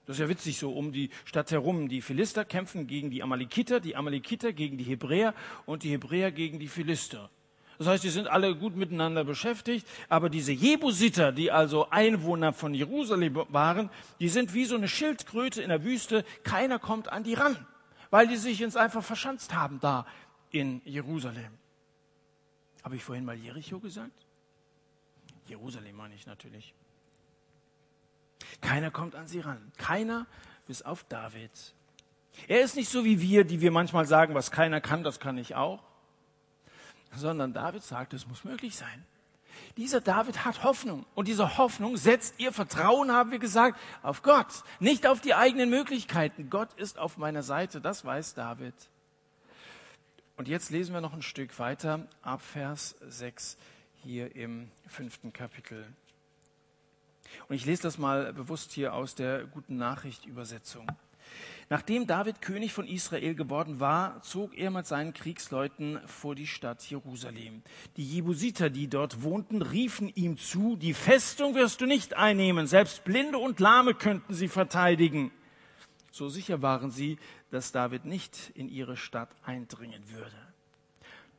[0.05, 1.89] Das ist ja witzig so um die Stadt herum.
[1.89, 5.35] Die Philister kämpfen gegen die Amalekiter, die Amalekiter gegen die Hebräer
[5.65, 7.31] und die Hebräer gegen die Philister.
[7.79, 12.75] Das heißt, die sind alle gut miteinander beschäftigt, aber diese Jebusiter, die also Einwohner von
[12.75, 13.89] Jerusalem waren,
[14.21, 16.27] die sind wie so eine Schildkröte in der Wüste.
[16.43, 17.57] Keiner kommt an die ran,
[18.11, 20.07] weil die sich jetzt einfach verschanzt haben da
[20.51, 21.55] in Jerusalem.
[22.83, 24.24] Habe ich vorhin mal Jericho gesagt?
[25.47, 26.75] Jerusalem meine ich natürlich.
[28.61, 29.73] Keiner kommt an sie ran.
[29.77, 30.27] Keiner
[30.67, 31.51] bis auf David.
[32.49, 35.39] Er ist nicht so wie wir, die wir manchmal sagen, was keiner kann, das kann
[35.39, 35.83] ich auch.
[37.15, 39.07] Sondern David sagt, es muss möglich sein.
[39.77, 41.07] Dieser David hat Hoffnung.
[41.15, 44.65] Und diese Hoffnung setzt ihr Vertrauen, haben wir gesagt, auf Gott.
[44.81, 46.51] Nicht auf die eigenen Möglichkeiten.
[46.51, 47.81] Gott ist auf meiner Seite.
[47.81, 48.75] Das weiß David.
[50.37, 53.57] Und jetzt lesen wir noch ein Stück weiter ab Vers 6
[54.05, 55.87] hier im fünften Kapitel.
[57.49, 60.87] Und ich lese das mal bewusst hier aus der Guten Nachricht Übersetzung.
[61.71, 66.83] Nachdem David König von Israel geworden war, zog er mit seinen Kriegsleuten vor die Stadt
[66.85, 67.63] Jerusalem.
[67.97, 73.05] Die Jebusiter, die dort wohnten, riefen ihm zu, die Festung wirst du nicht einnehmen, selbst
[73.05, 75.33] Blinde und Lahme könnten sie verteidigen.
[76.13, 77.19] So sicher waren sie,
[77.51, 80.54] dass David nicht in ihre Stadt eindringen würde.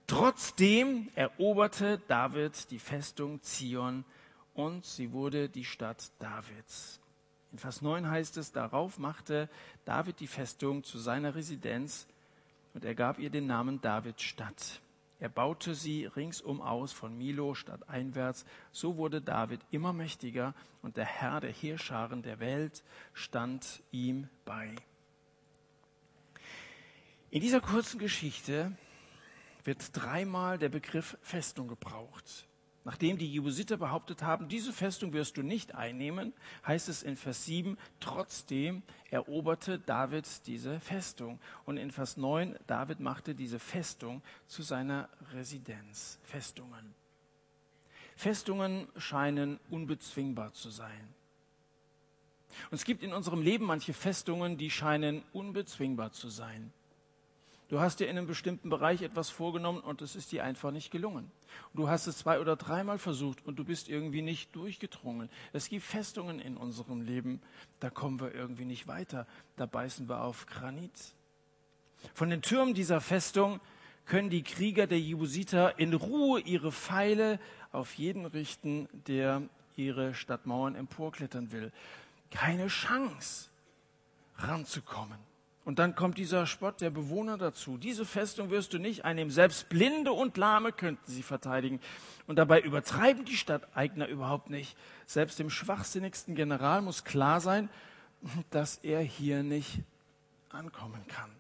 [0.08, 4.06] Trotzdem eroberte David die Festung Zion
[4.54, 7.00] und sie wurde die Stadt Davids.
[7.52, 9.50] In Vers 9 heißt es, darauf machte
[9.84, 12.06] David die Festung zu seiner Residenz
[12.76, 14.80] und er gab ihr den Namen Davids Stadt.
[15.20, 18.46] Er baute sie ringsum aus von Milo stadteinwärts.
[18.72, 24.76] So wurde David immer mächtiger und der Herr der Heerscharen der Welt stand ihm bei.
[27.32, 28.78] In dieser kurzen Geschichte
[29.66, 32.48] wird dreimal der Begriff Festung gebraucht.
[32.86, 36.34] Nachdem die Jebusiter behauptet haben, diese Festung wirst du nicht einnehmen,
[36.68, 41.40] heißt es in Vers 7, trotzdem eroberte David diese Festung.
[41.66, 46.20] Und in Vers 9, David machte diese Festung zu seiner Residenz.
[46.22, 46.94] Festungen.
[48.16, 51.16] Festungen scheinen unbezwingbar zu sein.
[52.70, 56.72] Und es gibt in unserem Leben manche Festungen, die scheinen unbezwingbar zu sein.
[57.68, 60.92] Du hast dir in einem bestimmten Bereich etwas vorgenommen und es ist dir einfach nicht
[60.92, 61.32] gelungen.
[61.74, 65.30] Du hast es zwei oder dreimal versucht und du bist irgendwie nicht durchgedrungen.
[65.52, 67.42] Es gibt Festungen in unserem Leben,
[67.80, 69.26] da kommen wir irgendwie nicht weiter.
[69.56, 70.92] Da beißen wir auf Granit.
[72.14, 73.60] Von den Türmen dieser Festung
[74.06, 77.40] können die Krieger der Jebusiter in Ruhe ihre Pfeile
[77.72, 79.42] auf jeden richten, der
[79.76, 81.72] ihre Stadtmauern emporklettern will.
[82.30, 83.50] Keine Chance,
[84.38, 85.18] ranzukommen.
[85.66, 87.78] Und dann kommt dieser Spott der Bewohner dazu.
[87.78, 89.32] Diese Festung wirst du nicht einnehmen.
[89.32, 91.82] Selbst Blinde und Lahme könnten sie verteidigen.
[92.28, 94.78] Und dabei übertreiben die Stadteigner überhaupt nicht.
[95.08, 97.70] Selbst dem schwachsinnigsten General muss klar sein,
[98.52, 99.80] dass er hier nicht
[100.50, 101.32] ankommen kann.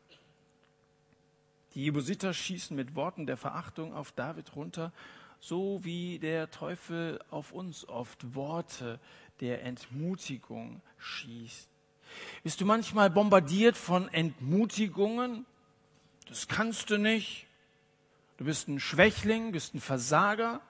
[1.75, 4.91] Die Jebusiter schießen mit Worten der Verachtung auf David runter,
[5.39, 8.99] so wie der Teufel auf uns oft Worte
[9.39, 11.74] der Entmutigung schießt.
[12.43, 15.45] Bist du manchmal bombardiert von Entmutigungen?
[16.27, 17.47] Das kannst du nicht.
[18.37, 20.61] Du bist ein Schwächling, bist ein Versager.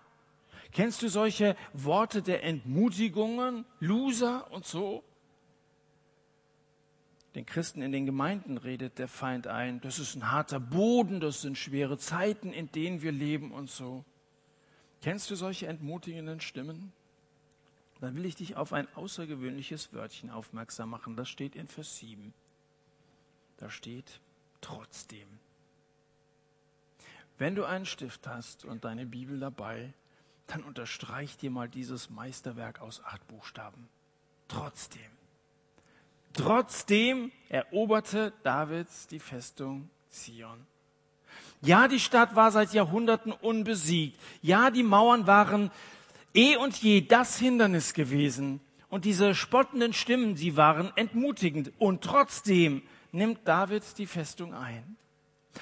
[0.72, 5.04] Kennst du solche Worte der Entmutigungen, Loser und so?
[7.34, 11.42] Den Christen in den Gemeinden redet der Feind ein, das ist ein harter Boden, das
[11.42, 14.06] sind schwere Zeiten, in denen wir leben und so.
[15.02, 16.94] Kennst du solche entmutigenden Stimmen?
[18.06, 21.16] Dann will ich dich auf ein außergewöhnliches Wörtchen aufmerksam machen.
[21.16, 22.36] Das steht in Vers 7.
[23.58, 24.20] Da steht
[24.62, 25.28] trotzdem.
[27.40, 29.92] Wenn du einen Stift hast und deine Bibel dabei,
[30.46, 33.90] dann unterstreich dir mal dieses Meisterwerk aus acht Buchstaben.
[34.48, 35.02] Trotzdem.
[36.34, 40.68] Trotzdem eroberte Davids die Festung Zion.
[41.64, 44.20] Ja, die Stadt war seit Jahrhunderten unbesiegt.
[44.44, 45.72] Ja, die Mauern waren
[46.36, 48.60] eh und je das Hindernis gewesen.
[48.90, 51.72] Und diese spottenden Stimmen, sie waren entmutigend.
[51.80, 54.98] Und trotzdem nimmt David die Festung ein.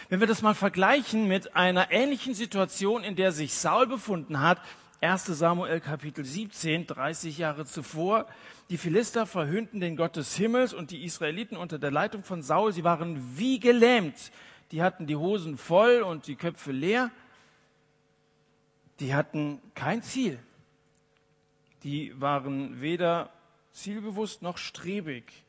[0.10, 4.60] Wenn wir das mal vergleichen mit einer ähnlichen Situation, in der sich Saul befunden hat,
[5.02, 8.26] 1 Samuel Kapitel 17, 30 Jahre zuvor,
[8.70, 12.74] die Philister verhöhnten den Gott des Himmels und die Israeliten unter der Leitung von Saul,
[12.74, 14.32] sie waren wie gelähmt.
[14.72, 17.12] Die hatten die Hosen voll und die Köpfe leer.
[19.00, 20.40] Die hatten kein Ziel
[21.84, 23.30] die waren weder
[23.72, 25.44] zielbewusst noch strebig.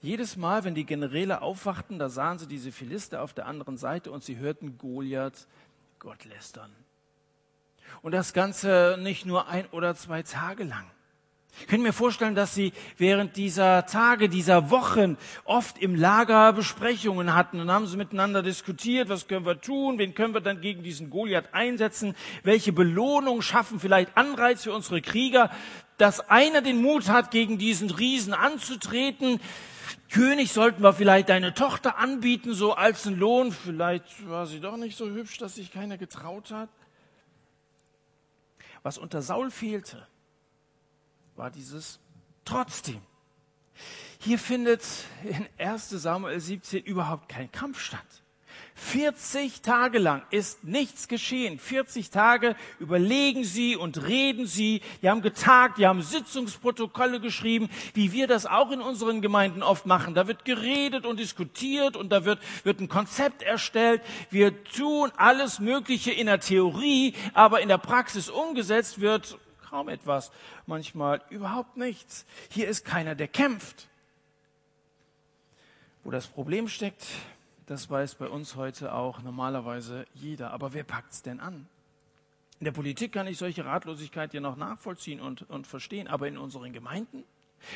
[0.00, 4.10] Jedes Mal, wenn die Generäle aufwachten, da sahen sie diese Philister auf der anderen Seite
[4.10, 5.46] und sie hörten Goliath
[5.98, 6.70] Gott lästern.
[8.02, 10.90] Und das Ganze nicht nur ein oder zwei Tage lang.
[11.60, 17.34] Ich könnte mir vorstellen, dass sie während dieser Tage, dieser Wochen oft im Lager Besprechungen
[17.34, 20.82] hatten und haben sie miteinander diskutiert, was können wir tun, wen können wir dann gegen
[20.82, 25.50] diesen Goliath einsetzen, welche Belohnung schaffen vielleicht Anreiz für unsere Krieger,
[25.96, 29.40] dass einer den Mut hat, gegen diesen Riesen anzutreten.
[30.10, 33.52] König, sollten wir vielleicht deine Tochter anbieten, so als einen Lohn.
[33.52, 36.68] Vielleicht war sie doch nicht so hübsch, dass sich keiner getraut hat.
[38.82, 40.06] Was unter Saul fehlte,
[41.36, 41.98] war dieses
[42.44, 43.00] trotzdem.
[44.18, 44.82] Hier findet
[45.24, 48.24] in 1 Samuel 17 überhaupt kein Kampf statt.
[48.76, 51.58] 40 Tage lang ist nichts geschehen.
[51.58, 54.80] 40 Tage überlegen sie und reden sie.
[55.00, 59.86] Die haben getagt, die haben Sitzungsprotokolle geschrieben, wie wir das auch in unseren Gemeinden oft
[59.86, 60.14] machen.
[60.14, 64.02] Da wird geredet und diskutiert und da wird, wird ein Konzept erstellt.
[64.30, 69.38] Wir tun alles Mögliche in der Theorie, aber in der Praxis umgesetzt wird
[69.74, 70.30] kaum etwas,
[70.66, 72.26] manchmal überhaupt nichts.
[72.48, 73.88] Hier ist keiner, der kämpft.
[76.04, 77.04] Wo das Problem steckt,
[77.66, 80.52] das weiß bei uns heute auch normalerweise jeder.
[80.52, 81.66] Aber wer packt es denn an?
[82.60, 86.38] In der Politik kann ich solche Ratlosigkeit ja noch nachvollziehen und, und verstehen, aber in
[86.38, 87.24] unseren Gemeinden?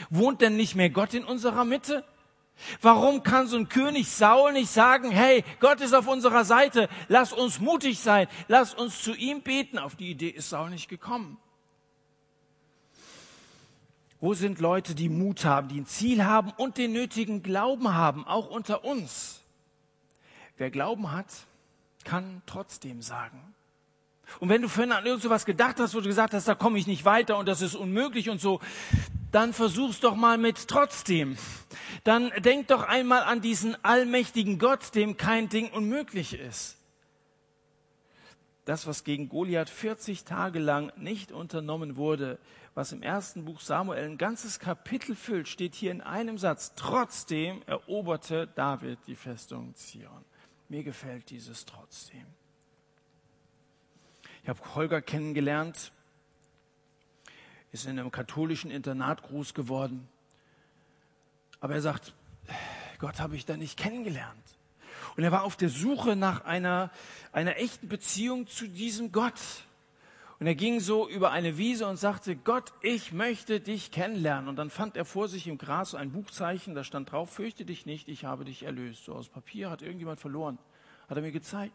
[0.08, 2.04] Wohnt denn nicht mehr Gott in unserer Mitte?
[2.80, 7.32] Warum kann so ein König Saul nicht sagen, hey, Gott ist auf unserer Seite, lass
[7.32, 9.80] uns mutig sein, lass uns zu ihm beten?
[9.80, 11.38] Auf die Idee ist Saul nicht gekommen.
[14.20, 18.26] Wo sind Leute, die Mut haben, die ein Ziel haben und den nötigen Glauben haben,
[18.26, 19.42] auch unter uns?
[20.56, 21.26] Wer Glauben hat,
[22.04, 23.54] kann trotzdem sagen.
[24.40, 26.78] Und wenn du vorhin an irgend sowas gedacht hast, wo du gesagt hast, da komme
[26.78, 28.60] ich nicht weiter und das ist unmöglich und so,
[29.30, 31.36] dann versuch's doch mal mit trotzdem.
[32.04, 36.76] Dann denk doch einmal an diesen allmächtigen Gott, dem kein Ding unmöglich ist.
[38.64, 42.38] Das, was gegen Goliath 40 Tage lang nicht unternommen wurde,
[42.78, 46.74] was im ersten Buch Samuel ein ganzes Kapitel füllt, steht hier in einem Satz.
[46.76, 50.24] Trotzdem eroberte David die Festung Zion.
[50.68, 52.24] Mir gefällt dieses trotzdem.
[54.44, 55.90] Ich habe Holger kennengelernt,
[57.72, 60.08] ist in einem katholischen Internat groß geworden.
[61.58, 62.14] Aber er sagt,
[63.00, 64.56] Gott habe ich da nicht kennengelernt.
[65.16, 66.92] Und er war auf der Suche nach einer,
[67.32, 69.40] einer echten Beziehung zu diesem Gott.
[70.40, 74.48] Und er ging so über eine Wiese und sagte, Gott, ich möchte dich kennenlernen.
[74.48, 77.86] Und dann fand er vor sich im Gras ein Buchzeichen, da stand drauf, fürchte dich
[77.86, 79.04] nicht, ich habe dich erlöst.
[79.04, 80.58] So aus Papier hat irgendjemand verloren,
[81.08, 81.74] hat er mir gezeigt.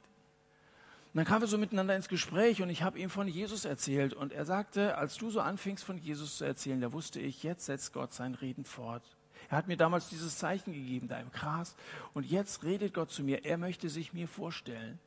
[1.13, 4.13] Und dann kamen wir so miteinander ins Gespräch und ich habe ihm von Jesus erzählt.
[4.13, 7.65] Und er sagte, als du so anfingst von Jesus zu erzählen, da wusste ich, jetzt
[7.65, 9.03] setzt Gott sein Reden fort.
[9.49, 11.75] Er hat mir damals dieses Zeichen gegeben, da im Gras.
[12.13, 13.45] Und jetzt redet Gott zu mir.
[13.45, 14.99] Er möchte sich mir vorstellen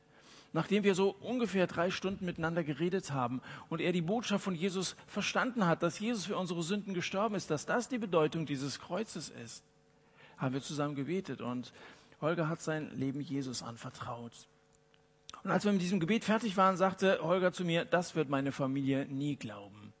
[0.53, 4.95] nachdem wir so ungefähr drei Stunden miteinander geredet haben und er die Botschaft von Jesus
[5.07, 9.29] verstanden hat, dass Jesus für unsere Sünden gestorben ist, dass das die Bedeutung dieses Kreuzes
[9.29, 9.63] ist,
[10.37, 11.73] haben wir zusammen gebetet und
[12.21, 14.33] Holger hat sein Leben Jesus anvertraut.
[15.43, 18.51] Und als wir mit diesem Gebet fertig waren, sagte Holger zu mir, das wird meine
[18.51, 19.93] Familie nie glauben.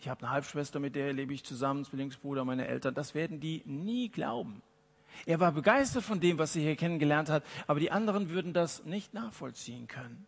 [0.00, 3.62] Ich habe eine Halbschwester, mit der lebe ich zusammen, Zwillingsbruder, meine Eltern, das werden die
[3.64, 4.60] nie glauben.
[5.26, 8.84] Er war begeistert von dem, was er hier kennengelernt hat, aber die anderen würden das
[8.84, 10.26] nicht nachvollziehen können.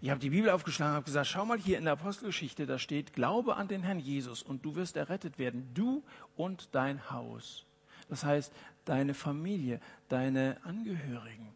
[0.00, 2.78] Ich habe die Bibel aufgeschlagen und habe gesagt, schau mal hier in der Apostelgeschichte, da
[2.78, 6.02] steht, glaube an den Herrn Jesus und du wirst errettet werden, du
[6.36, 7.64] und dein Haus.
[8.08, 8.52] Das heißt,
[8.84, 11.48] deine Familie, deine Angehörigen.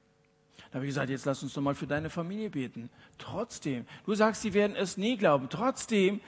[0.71, 2.91] Da habe ich gesagt, jetzt lass uns doch mal für deine Familie beten.
[3.19, 5.49] Trotzdem, du sagst, sie werden es nie glauben.
[5.49, 6.21] Trotzdem,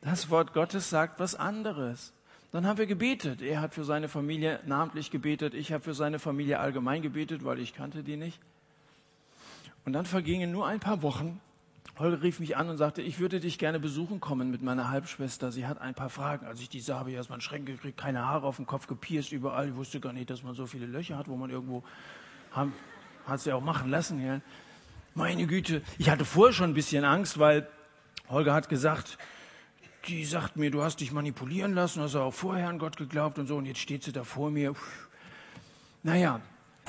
[0.00, 2.12] das Wort Gottes sagt was anderes.
[2.52, 3.42] Dann haben wir gebetet.
[3.42, 5.54] Er hat für seine Familie namentlich gebetet.
[5.54, 8.40] Ich habe für seine Familie allgemein gebetet, weil ich kannte die nicht.
[9.84, 11.40] Und dann vergingen nur ein paar Wochen.
[11.98, 15.52] Holger rief mich an und sagte, ich würde dich gerne besuchen kommen mit meiner Halbschwester.
[15.52, 16.46] Sie hat ein paar Fragen.
[16.46, 18.86] Als ich die sah, habe ich erstmal einen Schreck gekriegt, keine Haare auf dem Kopf
[18.86, 19.68] gepierst überall.
[19.68, 21.84] Ich wusste gar nicht, dass man so viele Löcher hat, wo man irgendwo
[22.52, 22.72] haben,
[23.26, 24.24] hat sie auch machen lassen.
[24.24, 24.40] Ja.
[25.14, 27.68] Meine Güte, ich hatte vorher schon ein bisschen Angst, weil
[28.30, 29.18] Holger hat gesagt,
[30.10, 33.46] die sagt mir, du hast dich manipulieren lassen, hast auch vorher an Gott geglaubt und
[33.46, 34.74] so, und jetzt steht sie da vor mir.
[36.02, 36.40] Naja,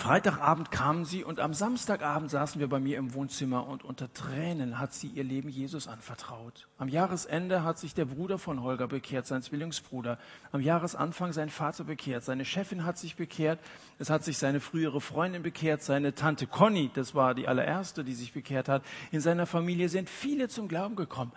[0.02, 4.80] Freitagabend kamen sie und am Samstagabend saßen wir bei mir im Wohnzimmer und unter Tränen
[4.80, 6.68] hat sie ihr Leben Jesus anvertraut.
[6.80, 10.18] Am Jahresende hat sich der Bruder von Holger bekehrt, sein Zwillingsbruder.
[10.52, 13.60] Am Jahresanfang sein Vater bekehrt, seine Chefin hat sich bekehrt,
[14.00, 18.16] es hat sich seine frühere Freundin bekehrt, seine Tante Conny, das war die allererste, die
[18.16, 18.82] sich bekehrt hat.
[19.12, 21.32] In seiner Familie sind viele zum Glauben gekommen.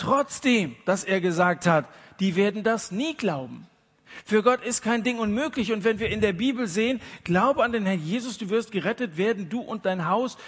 [0.00, 1.84] Trotzdem, dass er gesagt hat,
[2.20, 3.66] die werden das nie glauben.
[4.24, 5.72] Für Gott ist kein Ding unmöglich.
[5.72, 9.18] Und wenn wir in der Bibel sehen, glaube an den Herrn Jesus, du wirst gerettet
[9.18, 10.38] werden, du und dein Haus.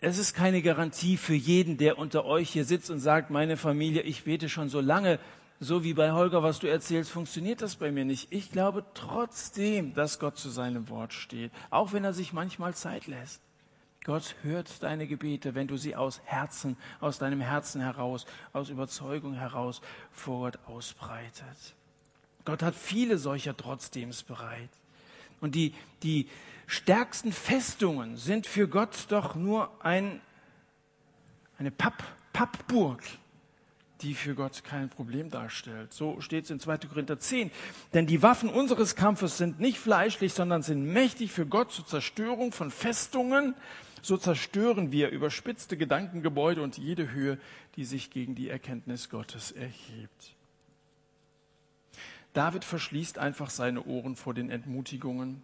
[0.00, 4.00] Es ist keine Garantie für jeden, der unter euch hier sitzt und sagt, meine Familie,
[4.00, 5.18] ich bete schon so lange,
[5.60, 8.32] so wie bei Holger, was du erzählst, funktioniert das bei mir nicht.
[8.32, 13.06] Ich glaube trotzdem, dass Gott zu seinem Wort steht, auch wenn er sich manchmal Zeit
[13.06, 13.42] lässt.
[14.04, 19.34] Gott hört deine Gebete, wenn du sie aus Herzen, aus deinem Herzen heraus, aus Überzeugung
[19.34, 19.80] heraus
[20.10, 21.74] vor Gott ausbreitet.
[22.44, 24.70] Gott hat viele solcher Trotzdems bereit.
[25.40, 26.28] Und die, die
[26.66, 30.20] stärksten Festungen sind für Gott doch nur ein,
[31.58, 33.02] eine Papp, Pappburg,
[34.02, 35.92] die für Gott kein Problem darstellt.
[35.92, 36.78] So steht es in 2.
[36.78, 37.50] Korinther 10.
[37.94, 42.52] Denn die Waffen unseres Kampfes sind nicht fleischlich, sondern sind mächtig für Gott zur Zerstörung
[42.52, 43.54] von Festungen
[44.04, 47.38] so zerstören wir überspitzte Gedankengebäude und jede Höhe,
[47.76, 50.34] die sich gegen die Erkenntnis Gottes erhebt.
[52.32, 55.42] David verschließt einfach seine Ohren vor den Entmutigungen.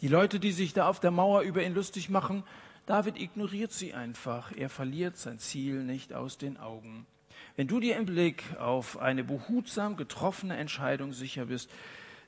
[0.00, 2.44] Die Leute, die sich da auf der Mauer über ihn lustig machen,
[2.86, 4.52] David ignoriert sie einfach.
[4.52, 7.06] Er verliert sein Ziel nicht aus den Augen.
[7.58, 11.68] Wenn du dir im Blick auf eine behutsam getroffene Entscheidung sicher bist,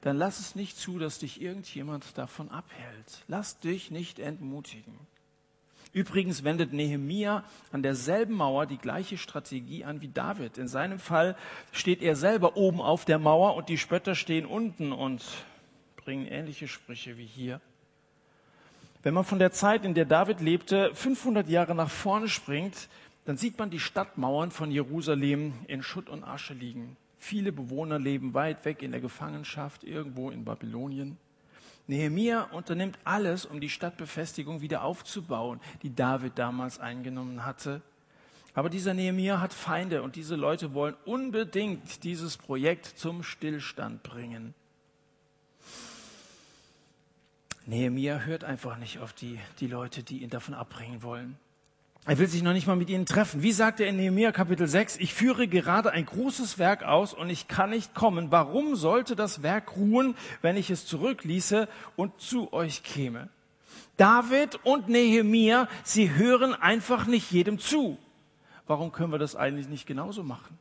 [0.01, 3.25] dann lass es nicht zu, dass dich irgendjemand davon abhält.
[3.29, 4.99] Lass dich nicht entmutigen.
[5.93, 10.59] Übrigens wendet Nehemia an derselben Mauer die gleiche Strategie an wie David.
[10.59, 11.37] In seinem Fall
[11.71, 15.25] steht er selber oben auf der Mauer und die Spötter stehen unten und
[15.95, 17.61] bringen ähnliche Sprüche wie hier.
[19.05, 22.89] Wenn man von der Zeit, in der David lebte, 500 Jahre nach vorne springt,
[23.25, 26.97] dann sieht man die Stadtmauern von Jerusalem in Schutt und Asche liegen.
[27.19, 31.19] Viele Bewohner leben weit weg in der Gefangenschaft, irgendwo in Babylonien.
[31.87, 37.83] Nehemia unternimmt alles, um die Stadtbefestigung wieder aufzubauen, die David damals eingenommen hatte.
[38.55, 44.55] Aber dieser Nehemia hat Feinde und diese Leute wollen unbedingt dieses Projekt zum Stillstand bringen.
[47.67, 51.39] Nehemia hört einfach nicht auf die, die Leute, die ihn davon abbringen wollen.
[52.07, 53.43] Er will sich noch nicht mal mit ihnen treffen.
[53.43, 57.29] Wie sagt er in Nehemiah Kapitel 6, ich führe gerade ein großes Werk aus und
[57.29, 58.31] ich kann nicht kommen.
[58.31, 63.29] Warum sollte das Werk ruhen, wenn ich es zurückließe und zu euch käme?
[63.99, 67.99] David und Nehemiah, sie hören einfach nicht jedem zu.
[68.67, 70.59] Warum können wir das eigentlich nicht genauso machen?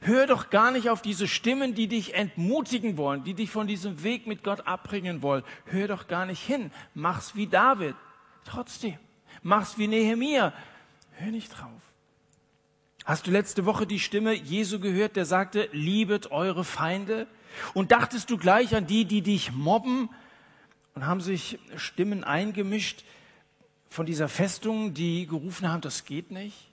[0.00, 4.02] Hör doch gar nicht auf diese Stimmen, die dich entmutigen wollen, die dich von diesem
[4.02, 5.44] Weg mit Gott abbringen wollen.
[5.66, 6.70] Hör doch gar nicht hin.
[6.94, 7.94] Mach's wie David.
[8.44, 8.96] Trotzdem.
[9.42, 10.54] Mach's wie Nehemiah.
[11.18, 11.82] Hör nicht drauf.
[13.04, 17.26] Hast du letzte Woche die Stimme Jesu gehört, der sagte, liebet eure Feinde?
[17.74, 20.10] Und dachtest du gleich an die, die dich mobben?
[20.94, 23.02] Und haben sich Stimmen eingemischt
[23.88, 26.67] von dieser Festung, die gerufen haben, das geht nicht?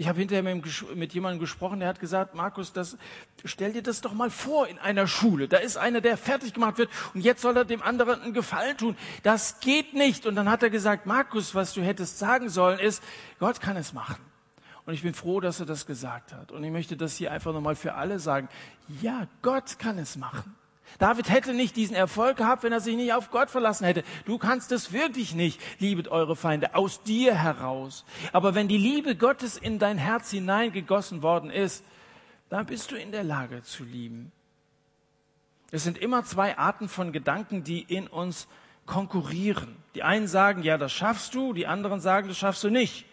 [0.00, 2.96] Ich habe hinterher mit, mit jemandem gesprochen, der hat gesagt, Markus, das,
[3.44, 5.48] stell dir das doch mal vor in einer Schule.
[5.48, 8.76] Da ist einer, der fertig gemacht wird und jetzt soll er dem anderen einen Gefallen
[8.76, 8.96] tun.
[9.24, 10.24] Das geht nicht.
[10.24, 13.02] Und dann hat er gesagt, Markus, was du hättest sagen sollen, ist,
[13.40, 14.24] Gott kann es machen.
[14.86, 16.52] Und ich bin froh, dass er das gesagt hat.
[16.52, 18.48] Und ich möchte das hier einfach nochmal für alle sagen.
[19.02, 20.54] Ja, Gott kann es machen.
[20.98, 24.02] David hätte nicht diesen Erfolg gehabt, wenn er sich nicht auf Gott verlassen hätte.
[24.24, 28.04] Du kannst es wirklich nicht, liebet eure Feinde, aus dir heraus.
[28.32, 31.84] Aber wenn die Liebe Gottes in dein Herz hineingegossen worden ist,
[32.48, 34.32] dann bist du in der Lage zu lieben.
[35.70, 38.48] Es sind immer zwei Arten von Gedanken, die in uns
[38.86, 39.76] konkurrieren.
[39.94, 43.04] Die einen sagen, ja, das schaffst du, die anderen sagen, das schaffst du nicht.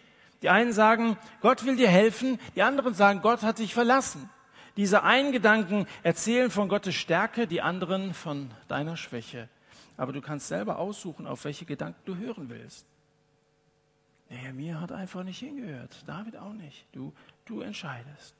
[0.42, 4.30] Die einen sagen, Gott will dir helfen, die anderen sagen, Gott hat dich verlassen.
[4.76, 9.48] Diese einen Gedanken erzählen von Gottes Stärke, die anderen von deiner Schwäche.
[9.96, 12.86] Aber du kannst selber aussuchen, auf welche Gedanken du hören willst.
[14.28, 16.04] Nehemiah hat einfach nicht hingehört.
[16.06, 16.84] David auch nicht.
[16.92, 17.12] Du,
[17.44, 18.34] du entscheidest.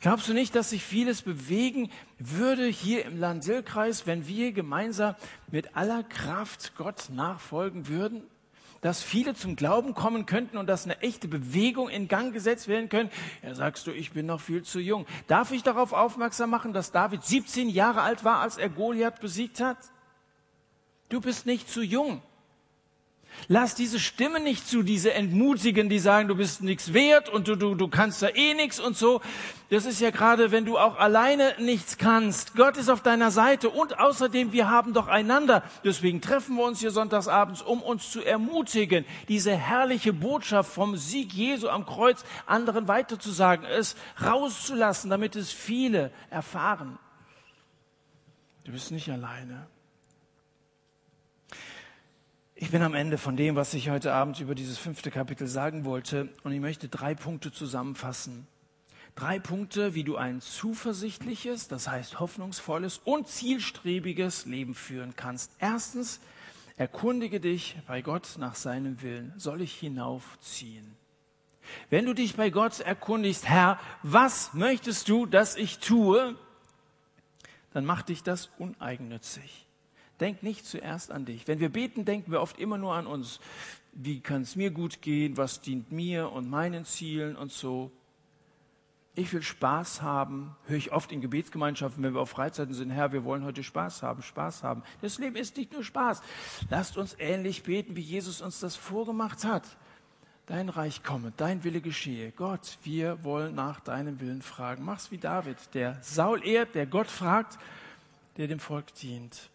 [0.00, 5.14] Glaubst du nicht, dass sich vieles bewegen würde hier im Landil-Kreis, wenn wir gemeinsam
[5.50, 8.22] mit aller Kraft Gott nachfolgen würden?
[8.86, 12.88] Dass viele zum Glauben kommen könnten und dass eine echte Bewegung in Gang gesetzt werden
[12.88, 13.10] können.
[13.42, 15.06] Ja, sagst du, ich bin noch viel zu jung.
[15.26, 19.58] Darf ich darauf aufmerksam machen, dass David 17 Jahre alt war, als er Goliath besiegt
[19.58, 19.76] hat?
[21.08, 22.22] Du bist nicht zu jung.
[23.48, 27.56] Lass diese Stimme nicht zu, diese Entmutigen, die sagen, du bist nichts wert und du,
[27.56, 29.20] du, du kannst da eh nichts und so.
[29.70, 32.54] Das ist ja gerade, wenn du auch alleine nichts kannst.
[32.54, 35.62] Gott ist auf deiner Seite und außerdem, wir haben doch einander.
[35.84, 41.32] Deswegen treffen wir uns hier sonntagsabends, um uns zu ermutigen, diese herrliche Botschaft vom Sieg
[41.32, 46.98] Jesu am Kreuz anderen weiterzusagen, es rauszulassen, damit es viele erfahren.
[48.64, 49.68] Du bist nicht alleine.
[52.58, 55.84] Ich bin am Ende von dem, was ich heute Abend über dieses fünfte Kapitel sagen
[55.84, 58.46] wollte und ich möchte drei Punkte zusammenfassen.
[59.14, 65.52] Drei Punkte, wie du ein zuversichtliches, das heißt hoffnungsvolles und zielstrebiges Leben führen kannst.
[65.58, 66.18] Erstens,
[66.78, 69.34] erkundige dich bei Gott nach seinem Willen.
[69.36, 70.96] Soll ich hinaufziehen?
[71.90, 76.34] Wenn du dich bei Gott erkundigst, Herr, was möchtest du, dass ich tue?
[77.74, 79.65] Dann macht dich das uneigennützig.
[80.20, 81.46] Denk nicht zuerst an dich.
[81.46, 83.40] Wenn wir beten, denken wir oft immer nur an uns.
[83.92, 85.36] Wie kann es mir gut gehen?
[85.36, 87.90] Was dient mir und meinen Zielen und so?
[89.18, 93.12] Ich will Spaß haben, höre ich oft in Gebetsgemeinschaften, wenn wir auf Freizeiten sind, Herr,
[93.12, 94.82] wir wollen heute Spaß haben, Spaß haben.
[95.00, 96.20] Das Leben ist nicht nur Spaß.
[96.68, 99.64] Lasst uns ähnlich beten, wie Jesus uns das vorgemacht hat.
[100.44, 102.30] Dein Reich komme, dein Wille geschehe.
[102.30, 104.84] Gott, wir wollen nach deinem Willen fragen.
[104.84, 107.58] Mach's wie David, der Saul ehrt, der Gott fragt,
[108.36, 109.48] der dem Volk dient.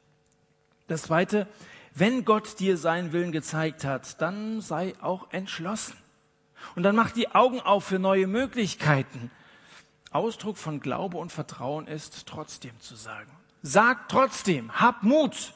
[0.92, 1.48] Das zweite,
[1.96, 5.96] wenn Gott dir seinen Willen gezeigt hat, dann sei auch entschlossen.
[6.76, 9.32] Und dann mach die Augen auf für neue Möglichkeiten.
[10.12, 13.32] Ausdruck von Glaube und Vertrauen ist, trotzdem zu sagen.
[13.62, 15.54] Sag trotzdem, hab Mut.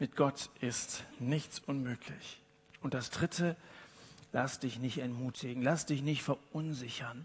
[0.00, 2.40] Mit Gott ist nichts unmöglich.
[2.80, 3.54] Und das dritte,
[4.32, 7.24] lass dich nicht entmutigen, lass dich nicht verunsichern.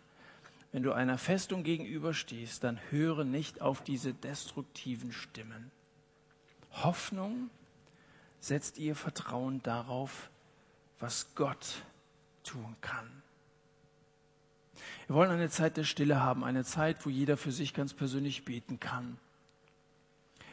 [0.71, 5.71] Wenn du einer Festung gegenüberstehst, dann höre nicht auf diese destruktiven Stimmen.
[6.73, 7.49] Hoffnung
[8.39, 10.29] setzt ihr Vertrauen darauf,
[10.99, 11.83] was Gott
[12.43, 13.23] tun kann.
[15.07, 18.45] Wir wollen eine Zeit der Stille haben, eine Zeit, wo jeder für sich ganz persönlich
[18.45, 19.17] beten kann.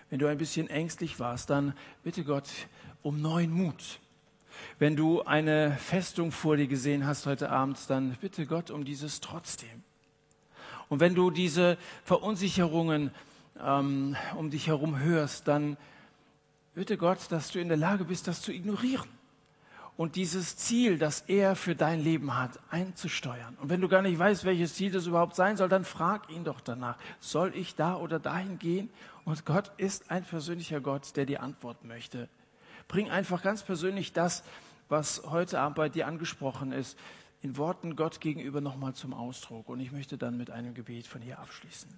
[0.08, 2.48] Wenn du ein bisschen ängstlich warst, dann bitte Gott
[3.02, 4.00] um neuen Mut.
[4.78, 9.20] Wenn du eine Festung vor dir gesehen hast heute Abend, dann bitte Gott um dieses
[9.20, 9.84] trotzdem.
[10.88, 13.12] Und wenn du diese Verunsicherungen
[13.62, 15.76] ähm, um dich herum hörst, dann
[16.74, 19.08] bitte Gott, dass du in der Lage bist, das zu ignorieren
[20.00, 23.54] und dieses Ziel, das er für dein Leben hat, einzusteuern.
[23.60, 26.42] Und wenn du gar nicht weißt, welches Ziel das überhaupt sein soll, dann frag ihn
[26.42, 26.96] doch danach.
[27.20, 28.88] Soll ich da oder dahin gehen?
[29.26, 32.30] Und Gott ist ein persönlicher Gott, der dir antworten möchte.
[32.88, 34.42] Bring einfach ganz persönlich das,
[34.88, 36.98] was heute Abend bei dir angesprochen ist,
[37.42, 39.68] in Worten Gott gegenüber nochmal zum Ausdruck.
[39.68, 41.90] Und ich möchte dann mit einem Gebet von hier abschließen.